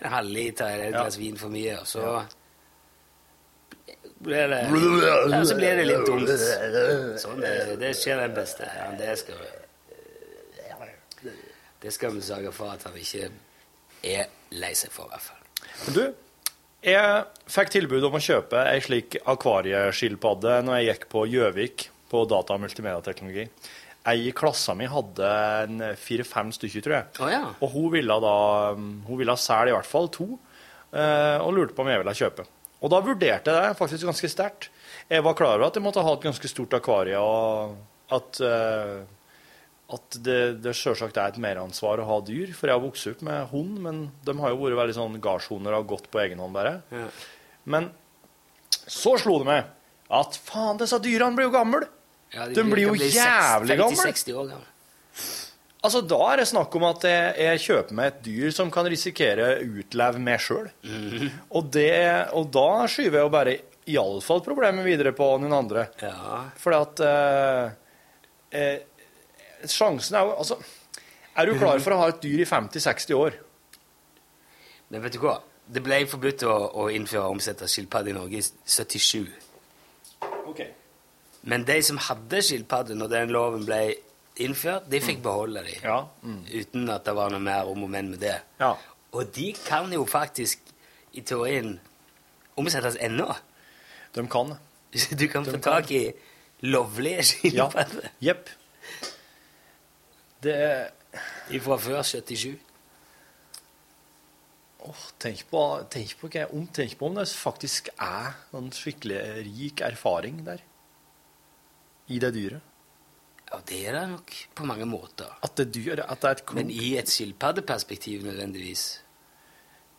[0.00, 2.22] en halvliter eller et glass vin for mye, og så
[4.22, 4.60] blir det
[5.32, 6.28] ja, Så blir det litt dumt.
[7.20, 8.68] Sånn, det, det skjer den beste.
[8.76, 9.52] Ja, det skal vi
[11.82, 13.28] Det skal vi sørge for at han ikke
[14.06, 15.40] er lei seg for, i hvert fall.
[15.96, 16.04] Du,
[16.82, 22.24] jeg fikk tilbud om å kjøpe ei slik akvarieskilpadde når jeg gikk på Gjøvik på
[22.28, 23.46] data- og multimediateknologi.
[24.10, 25.28] Ei i klassa mi hadde
[25.62, 27.06] en fire-fem stykker, tror jeg.
[27.22, 27.44] Oh, ja.
[27.62, 28.34] Og hun ville da
[28.74, 30.26] hun ville selge i hvert fall to,
[30.90, 32.48] eh, og lurte på om jeg ville kjøpe.
[32.82, 34.68] Og da vurderte jeg det faktisk ganske sterkt.
[35.08, 37.76] Jeg var klar over at jeg måtte ha et ganske stort akvarie, og
[38.10, 39.06] at, eh,
[39.96, 42.52] at det, det selvsagt er et meransvar å ha dyr.
[42.56, 45.76] For jeg har vokst opp med hund, men de har jo vært veldig sånn gardshunder
[45.78, 46.78] og gått på egen hånd bare.
[46.94, 47.08] Ja.
[47.72, 47.90] Men
[48.82, 49.70] så slo det meg
[50.12, 51.86] at faen, disse dyrene blir jo gamle.
[52.32, 53.96] Ja, De blir jo bli jævlig gamle.
[54.08, 54.68] 50-60 år gamle.
[55.82, 58.86] Altså, Da er det snakk om at jeg, jeg kjøper meg et dyr som kan
[58.88, 60.70] risikere å utleve meg sjøl.
[61.58, 61.78] og,
[62.38, 63.56] og da skyver jeg jo bare
[63.90, 65.88] iallfall problemet videre på noen andre.
[66.02, 66.44] Ja.
[66.62, 67.72] Fordi at eh,
[68.60, 68.76] eh,
[69.70, 70.58] Sjansen er jo Altså,
[71.36, 73.38] er du klar for å ha et dyr i 50-60 år?
[74.92, 75.38] Men vet du hva?
[75.72, 79.22] Det ble forbudt å, å innføre og omsette skilpadde i Norge i 77.
[80.50, 80.62] Ok.
[81.48, 83.80] Men de som hadde skilpadde når den loven ble
[84.42, 85.78] innført, de fikk beholde de.
[85.84, 86.02] Ja.
[86.22, 86.42] Mm.
[86.52, 88.36] Uten at det var noe mer om og men med det.
[88.60, 88.74] Ja.
[89.12, 90.60] Og de kan jo faktisk
[91.12, 91.74] i teorien
[92.56, 93.30] omsettes ennå.
[94.14, 94.54] De kan.
[95.20, 96.10] Du kan få tak i
[96.68, 97.70] lovlige Ja.
[98.20, 98.50] Jepp.
[100.42, 102.58] Det er fra før 77.
[104.82, 105.60] Åh, tenk, på,
[105.94, 110.64] tenk, på, om, tenk på om det faktisk er en skikkelig rik erfaring der.
[112.10, 112.64] I det dyret.
[113.52, 115.28] Ja, det er det nok på mange måter.
[115.44, 119.02] At det dyr, at det er et Men i et skilpaddeperspektiv nødvendigvis.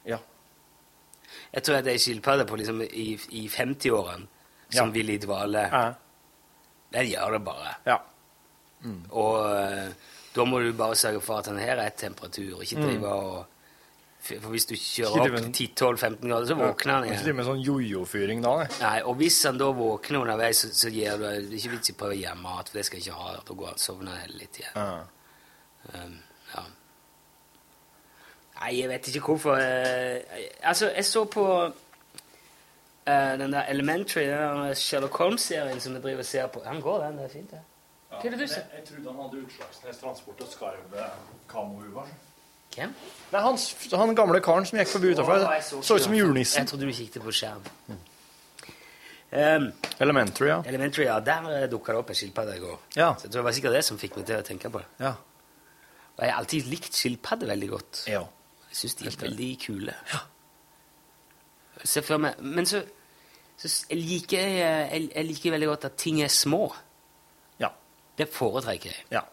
[0.10, 0.18] Ja.
[1.54, 4.28] Jeg tror at ei skilpadde på liksom i, i 50-årene
[4.74, 4.94] som Ja.
[4.94, 5.94] vil i dvale, Ja.
[6.94, 7.76] den gjør det bare.
[7.86, 7.98] ja.
[9.12, 9.94] Og eh,
[10.36, 13.46] da må du bare sørge for at den her er temperatur, ikke drive og
[14.24, 15.20] For hvis du kjører Mm.
[15.20, 17.24] Opp drive 10-12-15 grader, så våkner han Ikke igjen.
[17.26, 18.68] drive med sånn jojo-fyring da, nei.
[18.80, 21.90] Nei, og hvis han da våkner underveis, så, så gir du det er ikke vits
[21.92, 23.34] i å prøve å gjemme mat, for det skal jeg ikke ha.
[23.50, 24.78] Da går han sovner heller litt igjen.
[24.80, 25.04] Ja.
[26.00, 26.16] Um,
[26.54, 26.64] ja.
[28.62, 34.64] Nei, jeg vet ikke hvorfor eh, Altså, jeg så på uh, den der Elementary, den
[34.70, 36.64] der Sherlock Holmes-serien som jeg driver og ser på.
[36.64, 37.18] Han går, den.
[37.20, 37.60] Det er fint, det.
[38.14, 38.68] Hva er det du ser?
[38.78, 40.95] Jeg trodde han hadde Utslagsnes Transport og Skarv
[41.49, 42.05] kamohuva.
[42.74, 42.93] Hvem?
[43.34, 43.59] Nei, han,
[44.01, 45.43] han gamle karen som gikk forbi utafor.
[45.45, 46.64] Jeg Så ut som julenissen.
[46.64, 47.68] Jeg trodde du kikket på skjerm.
[49.34, 50.59] Um, Elementary, ja.
[50.70, 51.20] Elementary, ja.
[51.26, 52.80] Der uh, dukka det opp en skilpadde i går.
[52.95, 53.14] Ja.
[53.18, 54.89] Så jeg tror det var sikkert det som fikk meg til å tenke på det.
[55.01, 55.14] Ja.
[56.14, 58.05] Og jeg har alltid likt skilpadder veldig godt.
[58.14, 58.24] ja.
[58.74, 59.93] Jeg syns de er veldig kule.
[61.86, 62.80] Se for meg Men så,
[63.53, 66.72] så jeg liker jeg, jeg liker veldig godt at ting er små.
[68.18, 69.05] Det foretrekker jeg.
[69.11, 69.24] Ja.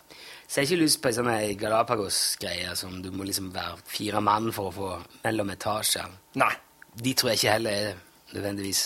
[0.47, 4.22] Så jeg har ikke lyst på en sånn Galapagos-greie som du må liksom være fire
[4.24, 4.89] mann for å få
[5.22, 6.09] mellom etasjer.
[6.41, 6.53] Nei.
[6.97, 8.01] De tror jeg ikke heller er
[8.33, 8.81] nødvendigvis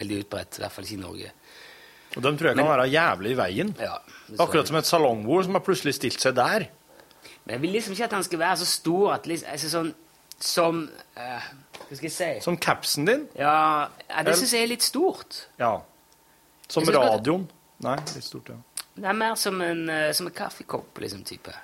[0.00, 0.58] veldig utbredt.
[0.58, 1.30] I hvert fall ikke i Norge.
[2.16, 3.76] Og de tror jeg kan Men- være jævlig i veien.
[3.78, 3.98] Ja,
[4.38, 6.66] Akkurat som et salongbord som har plutselig stilt seg der.
[7.44, 9.94] Men jeg vil liksom ikke at han skal være så stor at liksom, altså sånn
[10.40, 11.42] som uh,
[11.88, 12.40] Hva skal jeg si?
[12.44, 13.28] Som capsen din.
[13.38, 15.48] Ja, ja det syns jeg er litt stort.
[15.58, 15.78] Ja.
[16.68, 17.48] Som radioen.
[17.80, 18.58] Nei, litt stort, ja.
[18.98, 21.54] Det er mer som en, eh, som en kaffekopp, liksom, type.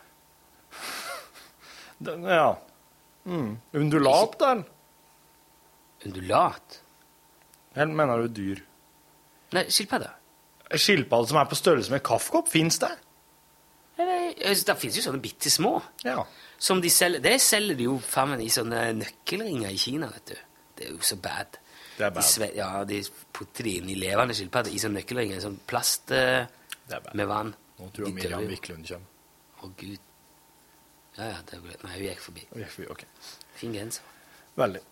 [2.06, 2.52] Den, ja.
[3.24, 3.56] Mm.
[3.72, 4.52] Undulat, da?
[6.04, 6.80] Undulat?
[7.74, 8.60] Eller mener du dyr?
[9.54, 10.10] Nei, skilpadde.
[10.74, 12.92] Skilpadde som er på størrelse med kaffekopp, fins det?
[13.96, 15.76] Det fins jo sånne bitte små.
[16.06, 16.24] Ja.
[16.58, 20.40] Som de selger Det selger de jo faen i sånne nøkkelringer i Kina, vet du.
[20.74, 21.58] Det er jo så bad.
[21.94, 22.26] Det er bad.
[22.42, 23.00] De, ja, de
[23.34, 25.42] putter de inn i levende skilpadder i sånne nøkkelringer.
[25.44, 26.60] Sånn plast eh, bad.
[27.14, 27.54] Med vann.
[27.78, 28.46] Nå tror jeg Miriam.
[28.48, 29.08] Wiklund kommer.
[29.60, 30.00] Å, gud.
[31.14, 32.42] Ja, ja, det ble, Nei, hun gikk forbi.
[32.90, 33.04] Ok.
[33.58, 34.02] Fin genser.
[34.58, 34.82] Veldig.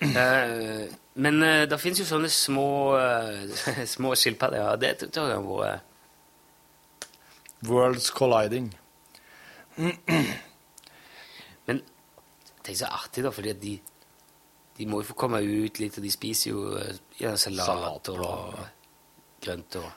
[0.00, 0.86] Uh,
[1.20, 3.60] men uh, det fins jo sånne små uh,
[3.94, 4.58] små skilpadder.
[4.62, 5.80] Ja, det tror jeg har vært
[7.68, 8.70] Worlds colliding.
[11.68, 11.82] Men
[12.64, 13.74] tenk så artig, da, fordi at de
[14.80, 16.60] de må jo få komme ut litt, og de spiser jo
[17.20, 18.54] ja, salat, og
[19.44, 19.88] grønt og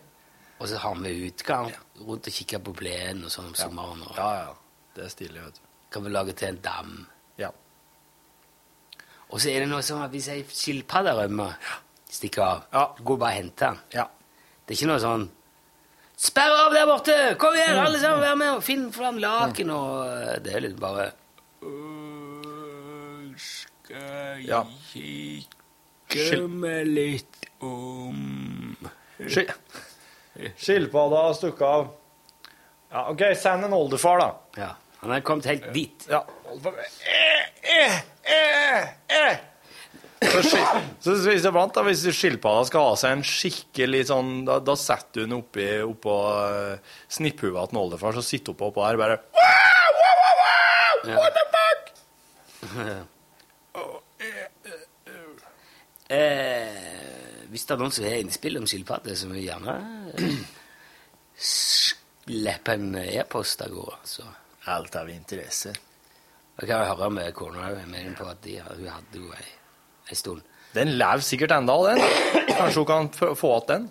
[0.64, 1.66] Og så har vi utgang
[2.00, 4.00] rundt og kikker på plenen og sånn om sommeren.
[4.08, 4.52] Og Ja, ja.
[4.96, 5.60] Det er stilig, vet du.
[5.92, 6.92] kan vi lage til en dam.
[7.38, 7.50] Ja.
[9.28, 11.52] Og så er det noe sånn at hvis ei skilpadde rømmer,
[12.10, 12.86] stikker av, Ja.
[13.04, 13.78] går bare og henter den.
[13.92, 14.06] Ja.
[14.66, 15.28] Det er ikke noe sånn
[16.16, 17.36] Sperr av der borte!
[17.38, 18.50] Kom igjen, alle sammen, vær med!
[18.56, 21.10] og Finn fram laken og eh, Det er litt bare
[21.62, 24.62] «Øh, Skal Ja.
[24.94, 25.46] jeg
[26.08, 28.76] kikke meg litt om
[29.28, 29.48] Ski-
[30.56, 31.88] Skilpadda har stukket av.
[32.94, 34.60] Ja, OK, send en oldefar, da.
[34.60, 34.70] Ja,
[35.02, 36.06] han er kommet helt dit.
[36.10, 36.22] Ja.
[36.54, 37.34] Eh,
[37.74, 37.98] eh,
[38.34, 38.82] eh,
[39.18, 39.36] eh.
[40.24, 40.40] Så,
[41.04, 44.72] så hvis det blant, da, hvis skilpadda skal ha seg en skikkelig sånn Da, da
[44.78, 49.18] setter du den oppi oppå uh, snipphuet til oldefar, så sitter hun oppå der bare
[51.04, 51.18] Ja.
[51.18, 51.82] What the fuck?
[56.14, 57.13] Eh,
[57.54, 59.74] hvis det er noen som har innspill om skilpadder, så må vi gjerne
[61.38, 63.98] slippe en e-post av gårde.
[64.10, 64.24] Så
[64.72, 65.74] Alt av interesse.
[66.56, 67.82] jeg kan høre med kona òg.
[68.16, 69.46] På at de, hun hadde jo ei,
[70.08, 70.40] ei stund.
[70.74, 72.00] Den lever sikkert enda, den.
[72.48, 73.86] Kanskje hun kan få igjen den?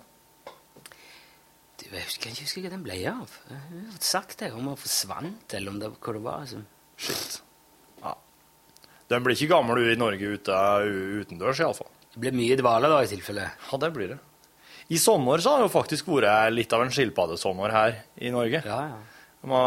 [1.78, 3.38] Du, jeg husker ikke huske hva den ble av.
[3.48, 6.44] Hun har sagt det, om hun forsvant, eller om det, hva det var.
[6.44, 6.60] Altså.
[6.98, 7.38] Shit.
[8.02, 8.16] Ja.
[9.14, 10.60] Den blir ikke gammel i Norge ute,
[11.22, 11.93] utendørs, iallfall.
[12.14, 13.48] Det blir mye dvale da, i tilfelle.
[13.70, 14.20] Ja, det blir det.
[14.94, 18.60] I sommer så har det jo faktisk vært litt av en skilpaddesommer her i Norge.
[18.66, 19.00] Ja, ja.
[19.48, 19.60] Må...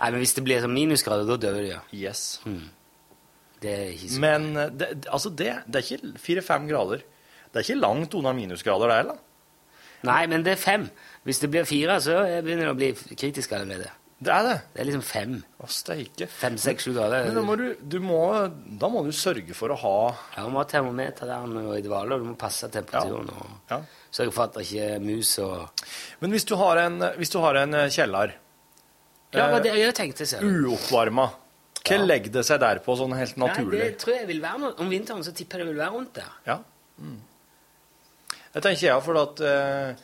[0.00, 1.80] Nei, men hvis det blir sånn minusgrader, da dør de, ja.
[1.96, 2.40] Yes.
[3.60, 7.04] Det er ikke så Men eh, det, altså det, det er ikke fire-fem grader.
[7.50, 9.16] Det er ikke langt unna minusgrader det da.
[10.08, 10.86] Nei, men det er fem.
[11.28, 13.90] Hvis det blir fire, så begynner det å bli kritisk allerede.
[14.20, 14.56] Det er det.
[14.74, 15.36] Det er liksom fem.
[15.64, 16.26] Å, steike.
[16.28, 17.24] Fem, seks, sju grader.
[17.30, 18.18] Men da må, du, du må,
[18.80, 19.94] da må du sørge for å ha
[20.36, 23.30] Ja, du må ha termometer der og i dvale, og du må passe temperaturen.
[23.32, 23.78] og Ja.
[24.12, 25.84] Sørge for at det ikke er mus og
[26.20, 28.34] Men hvis du har en, du har en eh, kjeller
[29.32, 30.68] Ja, eh, det jeg tenkte, du.
[30.68, 31.30] uoppvarma,
[31.80, 32.04] hva Ja.
[32.04, 33.80] legger det seg der på sånn helt Nei, naturlig?
[33.80, 34.74] det tror jeg vil være noe.
[34.84, 36.32] Om vinteren så tipper jeg det vil være rundt der.
[36.46, 36.58] Ja.
[37.00, 37.20] Mm.
[38.52, 39.94] Det tenker jeg, for at eh,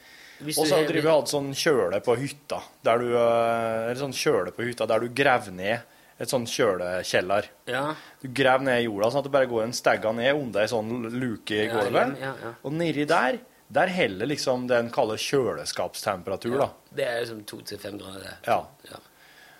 [0.44, 4.12] Og så har- driver vi hatt sånn kjøle på hytta, der du eh, Eller sånn
[4.12, 5.80] kjøle på hytta der du graver ned
[6.18, 7.44] et sånn kjølekjeller.
[7.68, 7.94] Ja.
[8.22, 10.66] Du graver ned i jorda sånn at det bare går en stegga ned under ei
[10.70, 12.18] sånn luke i gulvet.
[12.20, 12.54] ja, ja.
[12.64, 13.38] Og nedi der,
[13.70, 16.68] der heller liksom det en kaller kjøleskapstemperatur, da.
[16.94, 18.36] Det er liksom to til fem grader.
[18.46, 18.62] Ja.
[18.90, 18.96] Ja.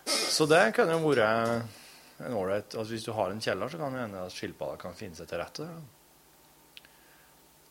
[0.06, 1.62] Så det kan jo være
[2.24, 4.94] en ålreit altså Hvis du har en kjeller, så kan det hende at skilpadda kan
[4.94, 5.66] finne seg til rette.
[5.66, 5.80] da.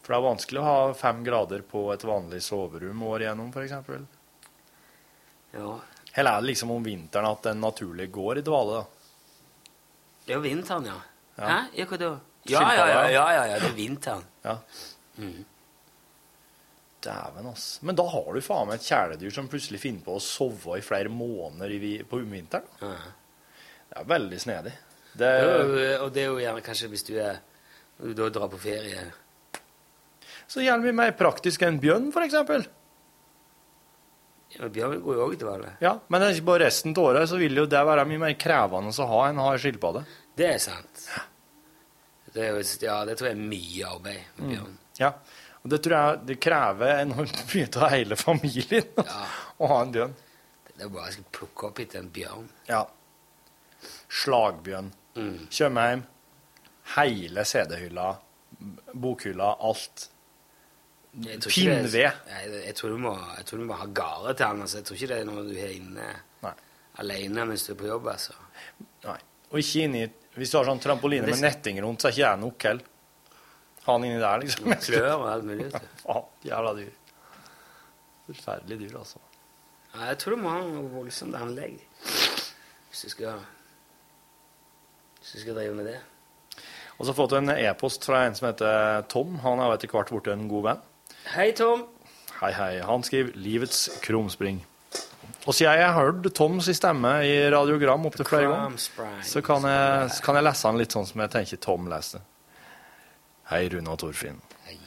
[0.05, 3.71] For det er vanskelig å ha fem grader på et vanlig soverom år igjennom, f.eks.
[5.55, 5.71] Ja.
[6.13, 9.71] Eller er det liksom om vinteren at den naturlig går i dvale, da?
[10.27, 10.99] Det er jo vinteren, ja.
[11.39, 11.49] Ja.
[11.49, 11.57] Hæ?
[11.79, 12.11] Ja, hva da?
[12.45, 14.21] Ja, ja, ja, ja, ja, det er vinteren.
[14.45, 14.55] Ja.
[15.17, 15.41] Mm.
[17.05, 17.67] Dæven, ass.
[17.81, 20.85] Men da har du faen meg et kjæledyr som plutselig finner på å sove i
[20.85, 22.69] flere måneder i, på vinteren.
[22.85, 22.93] Ja.
[23.89, 24.77] Det er veldig snedig.
[25.17, 25.35] Det,
[26.03, 27.41] Og det er jo gjerne kanskje hvis du er
[27.95, 29.05] du drar på ferie
[30.47, 32.65] så gjerne mye mer praktisk enn bjørn, eksempel.
[34.55, 35.71] ja, Bjørn går jo òg til dvale.
[35.81, 38.21] Ja, men det er ikke bare resten av året så vil jo det være mye
[38.21, 40.05] mer krevende å ha enn å ha en skilpadde.
[40.37, 41.07] Det er sant.
[42.35, 44.77] Det er ja, det tror jeg er mye arbeid med bjørn.
[44.99, 45.11] Ja,
[45.63, 49.21] og det tror jeg det krever enormt mye av hele familien Ja.
[49.61, 50.15] å ha en bjørn.
[50.75, 52.49] Det er bare å skal plukke opp etter en bjørn.
[52.67, 52.81] Ja.
[54.11, 54.91] Slagbjørn.
[55.15, 55.47] Mm.
[55.49, 55.85] Kjømme.
[56.97, 58.09] Hele CD-hylla,
[58.93, 60.09] bokhylla, alt.
[60.09, 61.95] Jeg tror ikke det- Pinnved.
[62.27, 64.63] Nei, jeg tror, du må, jeg må ha gare til han.
[64.65, 64.81] Altså.
[64.81, 66.07] Jeg tror ikke det er noe du har inne
[66.43, 66.51] Nei.
[67.03, 68.09] alene mens du er på jobb.
[68.11, 68.35] altså.
[69.05, 69.19] Nei.
[69.51, 70.03] Og ikke inni
[70.35, 72.89] Hvis du har sånn trampoline med netting rundt, så er ikke jeg nok heller.
[73.85, 74.73] Ha han inni der, liksom.
[74.83, 75.69] Klør og alt mulig.
[76.03, 76.89] Faen, jævla dyr.
[78.25, 79.21] Forferdelig dyr, altså.
[79.93, 81.77] Ja, jeg tror du må ha noe voldsomt anlegg
[82.89, 83.39] hvis du skal
[85.21, 85.95] Hvis du skal drive med det.
[86.95, 89.39] Og så har jeg fått en e-post fra en som heter Tom.
[89.43, 90.83] Han er etter hvert blitt en god venn.
[91.25, 91.87] Hei, Tom.
[92.39, 92.79] Hei, hei.
[92.85, 94.59] Han skriver 'Livets krumspring'.
[95.47, 98.77] Og siden jeg har hørt Toms stemme i radiogram opptil flere ganger,
[99.23, 102.21] så kan jeg, så kan jeg lese han litt sånn som jeg tenker Tom leser.
[103.49, 104.37] Hei, Rune og Torfinn.
[104.65, 104.77] Hei.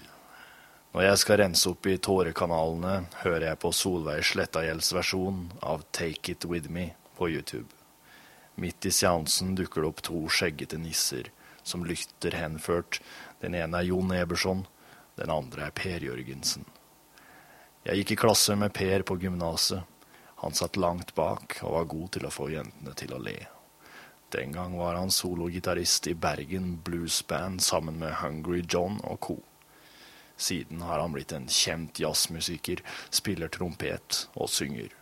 [0.95, 6.33] Når jeg skal rense opp i tårekanalene, hører jeg på Solveig Slettagjelds versjon av Take
[6.33, 7.69] It With Me på YouTube.
[8.57, 11.31] Midt i seansen dukker det opp to skjeggete nisser
[11.63, 13.01] som lytter henført.
[13.43, 14.67] Den ene er Jon Eberson,
[15.19, 16.65] den andre er Per Jørgensen.
[17.85, 19.83] Jeg gikk i klasse med Per på gymnaset.
[20.39, 23.39] Han satt langt bak og var god til å få jentene til å le.
[24.31, 29.39] Den gang var han sologitarist i Bergen Blues Band sammen med Hungry John og co.
[30.37, 34.93] Siden har han blitt en kjent jazzmusiker, spiller trompet og synger.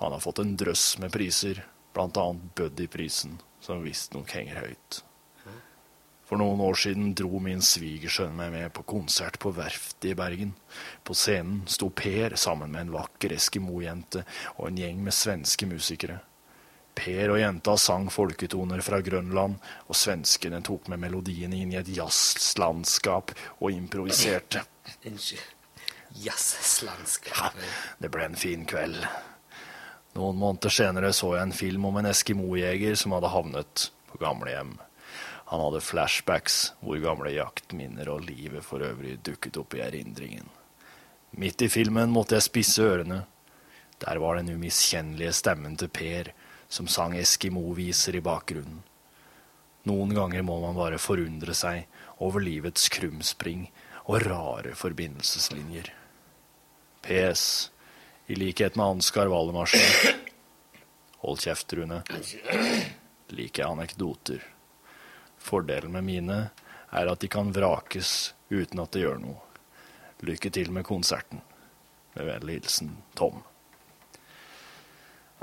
[0.00, 1.64] Han har fått en drøss med priser,
[1.96, 5.02] annet Buddy-prisen, som visstnok henger høyt.
[6.26, 10.56] For noen år siden dro min svigersønn meg med på konsert på Verftet i Bergen.
[11.06, 14.24] På scenen sto Per sammen med en vakker eskimo-jente
[14.56, 16.18] og en gjeng med svenske musikere.
[16.96, 21.90] Per og jenta sang folketoner fra Grønland, og svenskene tok med melodiene inn i et
[21.92, 24.64] jazzlandskap og improviserte.
[25.04, 25.52] Unnskyld.
[26.24, 27.36] Jazzlandskap.
[27.36, 27.68] Ja,
[28.00, 28.98] det ble en fin kveld.
[30.16, 34.72] Noen måneder senere så jeg en film om en eskimojeger som hadde havnet på gamlehjem.
[35.46, 40.48] Han hadde flashbacks hvor gamle jaktminner og livet for øvrig dukket opp i erindringen.
[41.38, 43.20] Midt i filmen måtte jeg spisse ørene.
[44.02, 46.32] Der var den umiskjennelige stemmen til Per,
[46.68, 48.82] som sang eskimo-viser i bakgrunnen.
[49.86, 51.86] Noen ganger må man bare forundre seg
[52.18, 53.68] over livets krumspring
[54.10, 55.92] og rare forbindelseslinjer.
[57.06, 57.70] PS.
[58.26, 60.16] I likhet med Ansgar Valdemarsen
[61.22, 62.02] Hold kjeft, Rune.
[63.30, 64.42] Liker anekdoter.
[65.46, 66.38] Fordelen med mine
[66.96, 69.38] er at de kan vrakes uten at det gjør noe.
[70.26, 71.42] Lykke til med konserten.
[72.16, 73.42] Med vennlig hilsen Tom.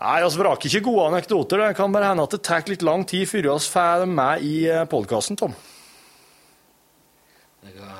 [0.01, 1.61] Nei, vi vraker ikke gode anekdoter.
[1.61, 4.41] Det kan bare hende at det tar litt lang tid før vi får dem med
[4.43, 4.55] i
[4.89, 5.53] podkasten, Tom.
[7.63, 7.93] Det går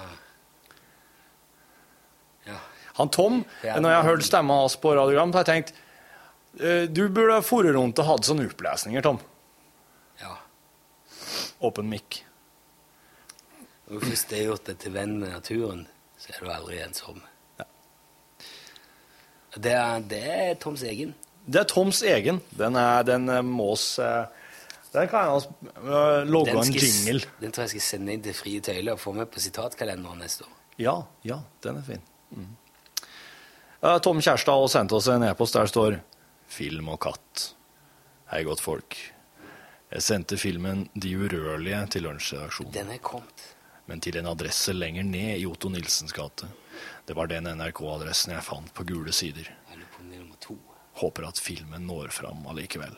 [2.94, 3.80] Han Tom, Ja.
[3.80, 5.74] når jeg har hørt stemma hans på radiogram, så har jeg tenkt
[6.62, 9.18] eh, du burde fore rundt og hatt sånne opplesninger, Tom.
[11.64, 11.68] Ja.
[11.68, 12.24] Åpen mic.
[13.88, 15.86] Når du først har gjort deg til venn med naturen,
[16.20, 17.22] så er du aldri ensom.
[19.54, 21.14] Det, er, det er Toms egen.
[21.46, 22.40] Det er Toms egen.
[22.58, 24.26] Den er den eh, Mås eh,
[24.94, 27.30] Den kan jeg også logge en jingle.
[27.42, 30.48] Den tror jeg skal sende inn til Frie Tøyler og få med på sitatkalenderen neste
[30.48, 30.56] år.
[30.82, 30.96] Ja,
[31.28, 32.02] ja, den er fin.
[32.34, 32.52] Mm.
[33.84, 36.00] Eh, Tom Kjærstad har sendt oss en e-post der står
[36.50, 37.54] 'Film og katt'.
[38.32, 39.13] Hei, godt folk.
[39.94, 42.74] Jeg sendte filmen 'De urørlige' til lunsjredaksjonen.
[42.74, 43.50] Den er kommet.
[43.86, 46.48] men til en adresse lenger ned i Otto Nilsens gate.
[47.06, 49.50] Det var den NRK-adressen jeg fant på gule sider.
[49.72, 49.84] Er.
[50.94, 52.96] Håper at filmen når fram allikevel.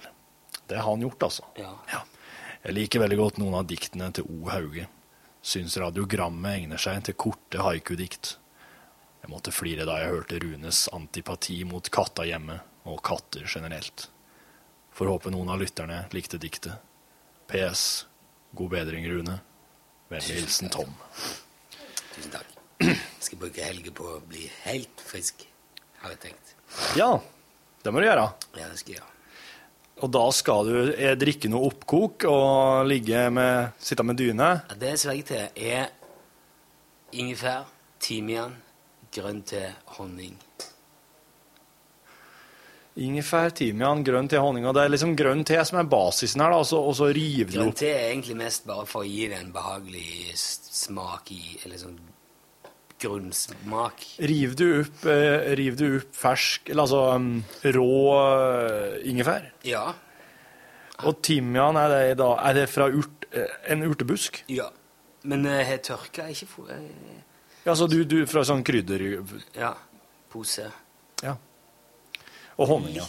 [0.67, 1.43] Det har han gjort, altså.
[1.57, 2.03] Ja.
[2.63, 4.49] Jeg liker veldig godt noen av diktene til O.
[4.49, 4.87] Hauge.
[5.41, 8.37] Syns radiogrammet egner seg til korte haiku-dikt.
[9.21, 14.09] Jeg måtte flire da jeg hørte Runes antipati mot katta hjemme, og katter generelt.
[14.95, 16.79] Får håpe noen av lytterne likte diktet.
[17.51, 18.05] PS.
[18.55, 19.39] God bedring, Rune.
[20.07, 20.93] Vennlig hilsen Tom.
[22.13, 22.53] Tusen takk.
[22.79, 25.43] Jeg skal bruke helga på å bli helt frisk,
[25.99, 26.53] har jeg tenkt.
[26.95, 27.09] Ja,
[27.83, 28.29] det må du gjøre.
[28.55, 29.11] Ja, det skal jeg gjøre.
[30.05, 34.49] Og da skal du eh, drikke noe oppkok og ligge med, sitte med dyne.
[34.69, 35.91] Ja, Det jeg sverger til, er
[37.15, 37.67] ingefær,
[37.99, 38.55] timian,
[39.15, 39.65] grønn te,
[39.99, 40.35] honning.
[42.95, 44.69] Ingefær, timian, grønn te, honning.
[44.71, 47.51] Det er liksom grønn te som er basisen her, da, og så, og så opp
[47.51, 51.41] du Grønn te er egentlig mest bare for å gi det en behagelig smak i
[51.65, 51.97] Eller sånn
[53.03, 54.05] grunnsmak.
[54.23, 57.27] Riv du opp, eh, riv du opp fersk, eller altså um,
[57.75, 59.49] rå eh, ingefær?
[59.67, 59.83] Ja.
[61.03, 64.45] Og timian, er det, da, er det fra urt, eh, en urtebusk?
[64.47, 64.71] ja.
[65.25, 67.21] Men jeg har tørka ikke for, eh,
[67.65, 69.01] Ja, så du, du fra sånn krydder...
[69.57, 69.71] Ja.
[70.29, 70.67] Pose.
[71.23, 71.33] Ja.
[72.57, 73.07] Og honning, ja.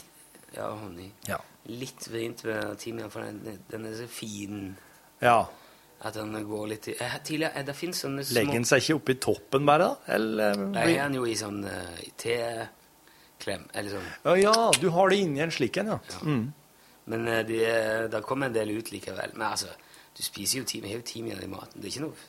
[0.57, 1.13] Ja, honning.
[1.29, 1.39] Ja.
[1.69, 4.69] Litt vrient med timian, for den, den er så fin
[5.23, 5.41] ja.
[6.01, 8.85] at den går litt i eh, Tidligere, eh, Det fins sånne små Legger den seg
[8.85, 10.15] ikke oppi toppen bare, da?
[10.17, 14.07] Eller, Nei, blir- den jo i sånn uh, teklem, eller sånn.
[14.29, 16.23] Ja, ja, du har det inni en slik en, ja.
[16.23, 16.47] Mm.
[17.13, 17.61] Men uh, det,
[18.15, 19.35] de kommer en del ut likevel.
[19.35, 19.75] Men altså,
[20.17, 21.81] du spiser jo timian, har jo timian i maten.
[21.81, 22.27] Det er ikke noe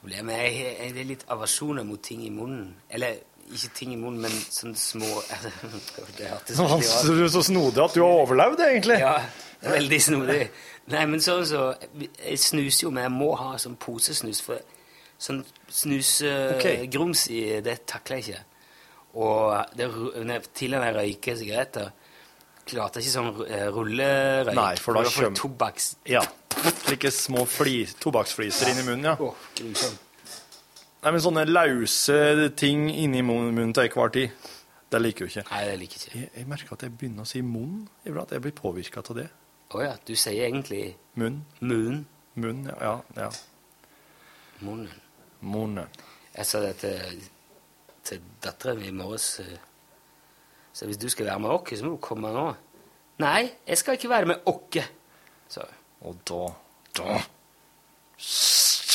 [0.00, 0.32] problem.
[0.34, 2.72] Jeg, jeg, det er litt aversjoner mot ting i munnen.
[2.90, 3.20] Eller
[3.54, 5.08] ikke ting i munnen, men sånne små
[6.18, 8.98] Det hørtes Han, du er så snodig at du har overlevd, egentlig.
[9.02, 9.14] Ja,
[9.60, 10.40] det er veldig snodig.
[10.88, 11.62] Nei, men sånn så
[12.00, 14.40] Jeg snuser jo, men jeg må ha sånn posesnus.
[14.44, 14.60] For
[15.18, 18.44] sånn snusgrums i det takler jeg ikke.
[19.18, 19.88] Og det,
[20.54, 21.88] tidligere når jeg røyker sigaretter,
[22.68, 24.56] klarte ikke sånn eh, rullerøyk.
[24.58, 25.88] Nei, for da får jeg kjøm- tobakks...
[26.08, 26.24] Ja.
[27.14, 29.14] Små fli, tobakksfliser i munnen, ja.
[29.22, 30.04] Åh, grusomt.
[31.02, 34.48] Nei, men sånne lause ting inni munnen til enhver tid,
[34.90, 35.44] det liker jo ikke.
[35.52, 36.14] Nei, det liker ikke.
[36.18, 38.32] Jeg, jeg merker at jeg begynner å si munn iblant.
[38.34, 39.28] Jeg blir påvirka av det.
[39.76, 41.42] Å ja, du sier egentlig Munn.
[41.60, 42.00] munn.
[42.40, 42.94] Munn, ja.
[43.18, 43.28] ja.
[44.64, 44.90] Munnen.
[45.44, 45.90] Munnen.
[46.34, 47.20] Jeg sa det til,
[48.06, 49.26] til datteren mi i morges.
[49.44, 49.58] eh,
[50.72, 52.46] Så hvis du skal være med oss, så må du komme nå.
[53.22, 54.88] Nei, jeg skal ikke være med oss,
[55.52, 55.76] sa hun.
[56.08, 56.42] Og da
[56.98, 57.18] Da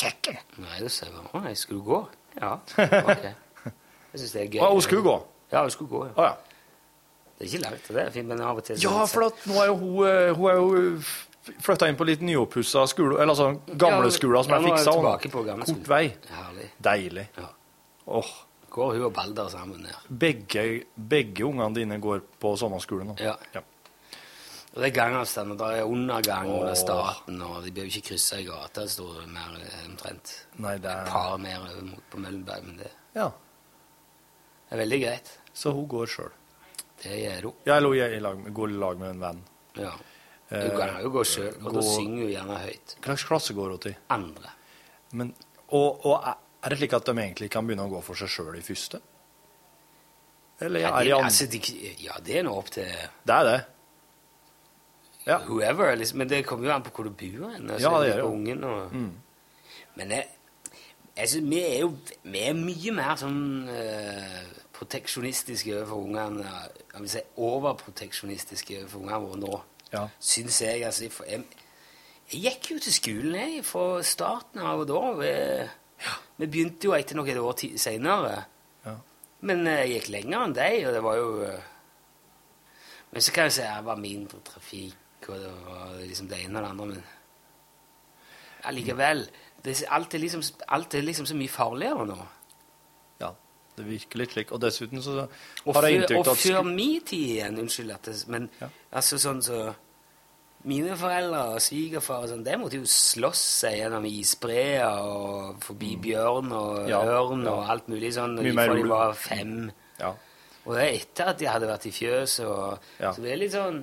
[0.04, 0.36] Søkken!
[0.62, 2.00] Nei, da sa jeg bare Å nei, skulle du gå?
[2.40, 2.52] Ja.
[3.14, 3.24] Ok.
[4.14, 4.60] Jeg syns det er gøy.
[4.62, 5.14] Å, hun skulle gå?
[5.50, 6.02] Ja, hun skulle gå.
[6.06, 6.14] ja.
[6.14, 6.34] Å ja.
[7.34, 9.40] Det er ikke langt, det er fint, men av og til så- Ja, for at
[9.50, 13.34] nå er jo hun, eh, hun er jo flytta inn på litt nyoppussa skole, eller
[13.34, 14.92] altså gamle skoler som Ja, er nå er fiksa.
[14.94, 15.88] og tilbake på gamle Kort skolen.
[15.90, 16.16] vei.
[16.30, 16.68] Herlig.
[16.86, 17.26] Deilig.
[17.36, 17.48] Ja.
[18.06, 18.30] Åh,
[18.74, 19.98] Går hun og Balder sammen her.
[20.10, 23.16] begge, begge ungene dine går på sommerskole nå.
[23.20, 23.34] Ja.
[23.54, 23.60] Ja.
[24.74, 26.78] Og det er gangavstand, og det er undergang under Åh.
[26.80, 29.52] staten, og de bør jo ikke krysse i gata, det står det mer
[29.86, 30.32] omtrent.
[30.58, 33.28] Nei, det Et er par mer over mot på Møllenberg, men det Ja.
[34.70, 35.30] er veldig greit.
[35.54, 36.32] Så hun går sjøl.
[37.04, 37.54] Det gjør hun.
[37.66, 39.42] Ja, eller hun lag, går i lag med en venn.
[39.76, 39.92] Ja.
[40.50, 42.96] Eh, Hun kan jo gå sjøl, og da synger hun gjerne høyt.
[43.00, 43.96] Hva slags klasse går hun til?
[44.10, 44.50] Andre.
[45.12, 45.34] Men,
[45.70, 48.56] og, og er- det slik at de egentlig kan begynne å gå for seg sjøl
[48.58, 49.00] i første?
[50.60, 51.24] Eller Ja, er det, de andre?
[51.26, 51.58] altså, de,
[52.04, 52.84] ja, det er nå opp til
[53.26, 53.66] Det er det.
[55.26, 55.94] Whoever.
[55.94, 56.18] Liksom.
[56.18, 57.50] Men det kommer jo an på hvor du bor.
[57.50, 58.24] Altså, Ja, det gjør det.
[58.24, 58.94] Ungen, og...
[58.94, 59.12] Mm.
[59.94, 60.26] Men jeg,
[61.16, 64.40] jeg synes, vi er jo vi er mye mer sånn uh,
[64.74, 66.54] proteksjonistiske overfor ungene.
[66.94, 69.60] Jeg vil si overproteksjonistiske overfor ungene våre nå.
[69.92, 70.08] Ja.
[70.18, 70.82] Syns jeg.
[70.86, 71.44] Altså, jeg,
[72.32, 75.02] jeg gikk jo til skolen jeg, fra starten av og da.
[75.20, 75.32] Vi,
[76.42, 78.34] vi begynte jo etter noen år seinere.
[78.84, 78.96] Ja.
[79.46, 81.70] Men eh, jeg gikk lenger enn deg, og det var jo eh,
[83.12, 84.96] Men så kan jeg si det var mindre trafikk,
[85.32, 87.04] og det var liksom det ene og det andre, men
[88.64, 89.26] allikevel
[89.64, 92.16] det, alt, er liksom, alt er liksom så mye farligere nå.
[93.22, 93.30] Ja,
[93.78, 94.50] det virker litt slik.
[94.52, 95.22] Og dessuten så
[95.64, 98.50] Og har jeg inntrykk av at før min tid igjen, unnskyld at det, Men
[98.92, 99.62] altså sånn så
[100.64, 105.90] Mine foreldre og svigerfar og sånn, de måtte jo slåss seg gjennom isbreer og forbi
[106.00, 106.88] bjørn og Mm.
[106.88, 107.52] Ja, ørn ja.
[107.52, 109.70] og alt mulig sånn Mye fra de var fem.
[110.00, 110.14] Ja.
[110.64, 112.46] Og det er etter at de hadde vært i fjøset.
[112.48, 113.12] Og, Ja.
[113.12, 113.82] Så det er litt sånn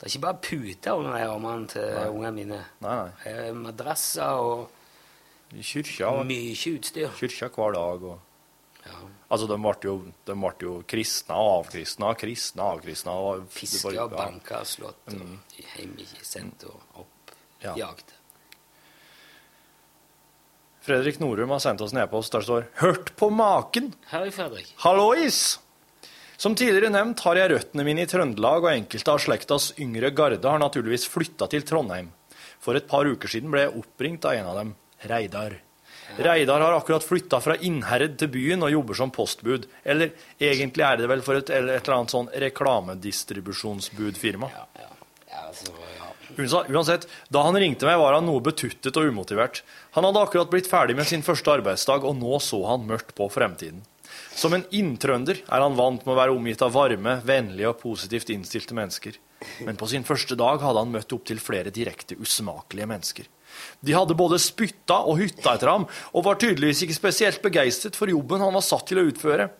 [0.00, 2.58] Det er ikke bare puter under de armene til ungene mine.
[2.80, 3.10] Nei, nei.
[3.28, 4.70] Er madrasser og
[5.52, 7.10] kyrkja mye utstyr.
[7.18, 8.06] kyrkja hver dag.
[8.08, 8.20] Og...
[9.28, 9.96] Altså, de ble jo,
[10.26, 13.12] de ble jo kristne og avkristna, kristne og avkristna.
[13.12, 15.36] Og Fiska og banka slått og Mm.
[15.58, 17.34] hjem ikke sendt og opp.
[17.60, 17.74] Ja.
[17.76, 18.14] Jagd.
[20.80, 23.92] Fredrik Norum har sendt oss en e-post der står 'Hørt på maken'.
[24.10, 24.72] Hei, Fredrik.
[24.78, 25.58] Hallois!
[26.40, 30.48] Som tidligere nevnt har jeg røttene mine i Trøndelag, og enkelte av slektas yngre garde
[30.48, 32.08] har naturligvis flytta til Trondheim.
[32.64, 34.70] For et par uker siden ble jeg oppringt av en av dem,
[35.10, 35.58] Reidar.
[36.16, 39.68] Reidar har akkurat flytta fra Innherred til byen og jobber som postbud.
[39.84, 44.48] Eller egentlig er det vel for et, eller et eller annet sånn reklamedistribusjonsbudfirma.
[45.44, 45.76] altså,
[46.40, 49.60] Unsa- Uansett, da han ringte meg, var han noe betuttet og umotivert.
[49.92, 53.28] Han hadde akkurat blitt ferdig med sin første arbeidsdag, og nå så han mørkt på
[53.28, 53.84] fremtiden.
[54.40, 58.30] Som en inntrønder er han vant med å være omgitt av varme, vennlige og positivt
[58.32, 59.18] innstilte mennesker.
[59.66, 63.28] Men på sin første dag hadde han møtt opptil flere direkte usmakelige mennesker.
[63.84, 65.84] De hadde både spytta og hytta etter ham,
[66.14, 69.50] og var tydeligvis ikke spesielt begeistret for jobben han var satt til å utføre.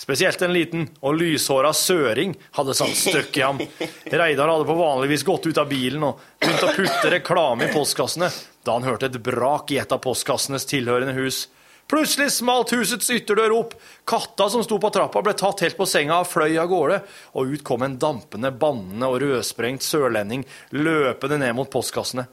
[0.00, 3.60] Spesielt en liten og lyshåra søring hadde satt støkk i ham.
[4.08, 8.30] Reidar hadde på vanligvis gått ut av bilen og begynt å putte reklame i postkassene,
[8.64, 11.48] da han hørte et brak i et av postkassenes tilhørende hus.
[11.90, 13.72] Plutselig smalt husets ytterdør opp.
[14.06, 17.00] Katta som sto på trappa, ble tatt helt på senga og fløy av gårde.
[17.34, 20.44] Og ut kom en dampende, bannende og rødsprengt sørlending
[20.78, 22.28] løpende ned mot postkassene.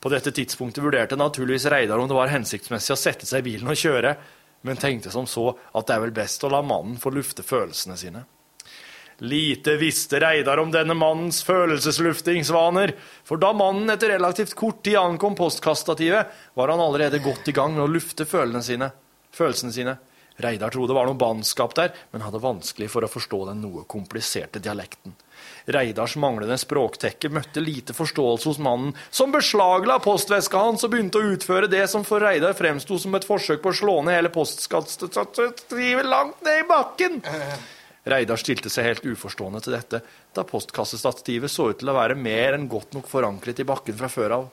[0.00, 3.72] På dette tidspunktet vurderte naturligvis Reidar om det var hensiktsmessig å sette seg i bilen
[3.72, 4.12] og kjøre,
[4.68, 7.96] men tenkte som så at det er vel best å la mannen få lufte følelsene
[8.00, 8.24] sine.
[9.20, 12.94] Lite visste Reidar om denne mannens følelsesluftingsvaner,
[13.24, 17.74] for da mannen etter relativt kort tid ankom postkastativet, var han allerede godt i gang
[17.76, 18.90] med å lufte sine.
[19.36, 19.98] Følelsene sine.
[20.40, 23.84] Reidar trodde det var noe bannskap der, men hadde vanskelig for å forstå den noe
[23.84, 25.12] kompliserte dialekten.
[25.68, 31.34] Reidars manglende språktekke møtte lite forståelse hos mannen, som beslagla postveska hans og begynte å
[31.34, 36.08] utføre det som for Reidar fremsto som et forsøk på å slå ned hele postkassestativet
[36.08, 37.20] langt ned i bakken.
[38.08, 40.00] Reidar stilte seg helt uforstående til dette,
[40.32, 44.08] da postkassestativet så ut til å være mer enn godt nok forankret i bakken fra
[44.08, 44.46] før av.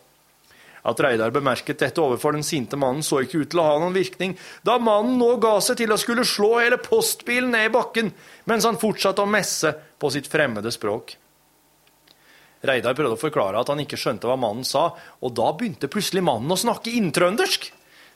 [0.88, 3.96] At Reidar bemerket dette overfor den sinte mannen, så ikke ut til å ha noen
[3.96, 4.36] virkning,
[4.68, 8.12] da mannen nå ga seg til å skulle slå hele postbilen ned i bakken,
[8.48, 11.16] mens han fortsatte å messe på sitt fremmede språk.
[12.68, 14.90] Reidar prøvde å forklare at han ikke skjønte hva mannen sa,
[15.24, 17.70] og da begynte plutselig mannen å snakke inntrøndersk.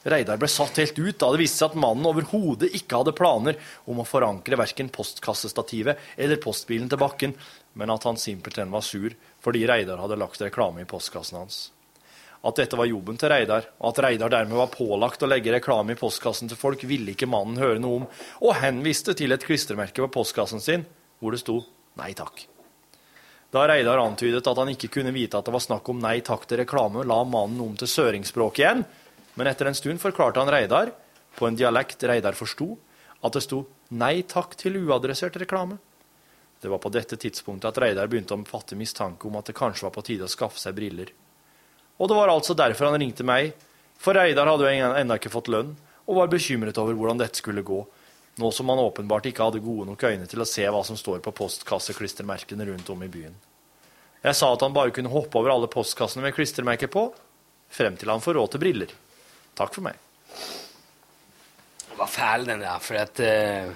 [0.03, 3.59] Reidar ble satt helt ut da det viste seg at mannen overhodet ikke hadde planer
[3.85, 7.35] om å forankre verken postkassestativet eller postbilen til bakken,
[7.77, 11.59] men at han simpelthen var sur fordi Reidar hadde lagt reklame i postkassen hans.
[12.41, 15.93] At dette var jobben til Reidar, og at Reidar dermed var pålagt å legge reklame
[15.93, 18.07] i postkassen til folk, ville ikke mannen høre noe om,
[18.41, 20.87] og henviste til et klistremerke på postkassen sin
[21.21, 21.59] hvor det sto
[22.01, 22.47] nei takk.
[23.53, 26.47] Da Reidar antydet at han ikke kunne vite at det var snakk om nei takk
[26.49, 28.85] til reklame, la mannen om til søringsspråk igjen,
[29.41, 30.91] men etter en stund forklarte han Reidar,
[31.33, 32.75] på en dialekt Reidar forsto,
[33.25, 33.63] at det sto
[33.97, 35.79] nei takk til uadressert reklame.
[36.61, 39.87] Det var på dette tidspunktet at Reidar begynte å fatte mistanke om at det kanskje
[39.87, 41.09] var på tide å skaffe seg briller.
[41.97, 43.55] Og det var altså derfor han ringte meg,
[43.97, 45.73] for Reidar hadde jo ennå ikke fått lønn,
[46.05, 47.81] og var bekymret over hvordan dette skulle gå,
[48.37, 51.25] nå som han åpenbart ikke hadde gode nok øyne til å se hva som står
[51.25, 53.33] på postkasseklistremerkene rundt om i byen.
[54.21, 57.09] Jeg sa at han bare kunne hoppe over alle postkassene med klistremerker på,
[57.73, 58.93] frem til han får råd til briller.
[59.57, 59.95] Takk for meg.
[61.87, 63.71] Det var fæl, den der, for at eh,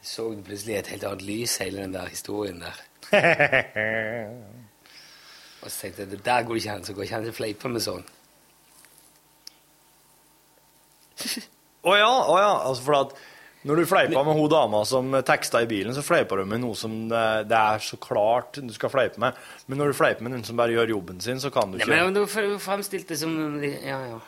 [0.00, 2.76] Jeg så plutselig et helt annet lys, hele den der historien der.
[5.62, 7.68] Og så tenkte jeg det der går ikke an, så går ikke an å fleipe
[7.68, 8.06] med sånn.
[11.80, 12.52] Å ja, oh ja.
[12.68, 13.12] Altså for at
[13.68, 16.76] Når du fleipa med hun dama som teksta i bilen, så fleipa du med noe
[16.78, 19.36] som det, er så klart du skal fleipe med.
[19.68, 21.90] Men når du fleiper med noen som bare gjør jobben sin, så kan du ikke
[21.92, 22.24] Nei, men du
[22.62, 24.20] fremstilte det som Ja, ja.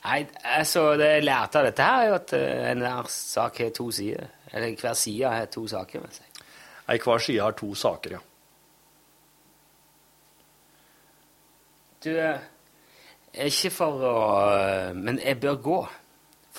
[0.00, 0.24] Nei,
[0.56, 3.90] altså, det jeg lærte av dette her, er jo at eh, enhver sak har to
[3.92, 4.30] sider.
[4.50, 6.46] Eller hver side har to saker vil jeg si.
[6.88, 8.22] Nei, hver side har to saker, ja.
[12.00, 12.46] Du, eh,
[13.44, 14.20] ikke for å
[14.56, 15.80] eh, Men jeg bør gå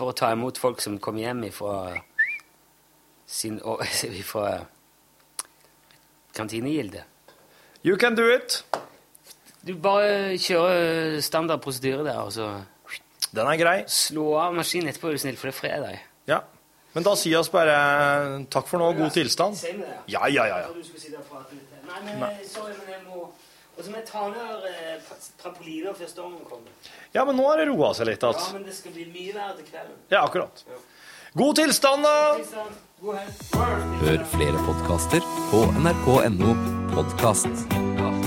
[0.01, 1.93] for å ta imot folk som kom hjem ifra
[3.29, 3.59] sin
[4.23, 4.63] ifra
[6.33, 7.03] kantinegilde.
[7.85, 8.63] You can do it.
[9.61, 12.49] Du bare kjører standard prosedyre der, og så
[13.31, 13.77] Den er grei.
[13.87, 15.99] slå av maskinen etterpå, er du snill, for det er fredag.
[16.27, 16.39] Ja.
[16.91, 17.75] Men da sier vi bare
[18.51, 19.61] takk for nå, god tilstand.
[20.11, 20.57] Ja, ja, ja.
[20.65, 20.71] ja.
[21.87, 23.29] Nei, men eh, sorry, men jeg må
[23.77, 25.11] Og så må jeg ta ned eh,
[25.41, 26.89] trampoliner før stormen kommer.
[27.15, 29.57] Ja, men nå har det roa seg litt Ja, men det skal bli mye verre
[29.59, 29.99] til kvelden.
[30.11, 30.65] Ja, akkurat.
[31.33, 32.67] God tilstand, da!
[33.01, 34.01] God helg.
[34.03, 36.57] Hør flere podkaster på nrk.no
[36.91, 38.20] podkast.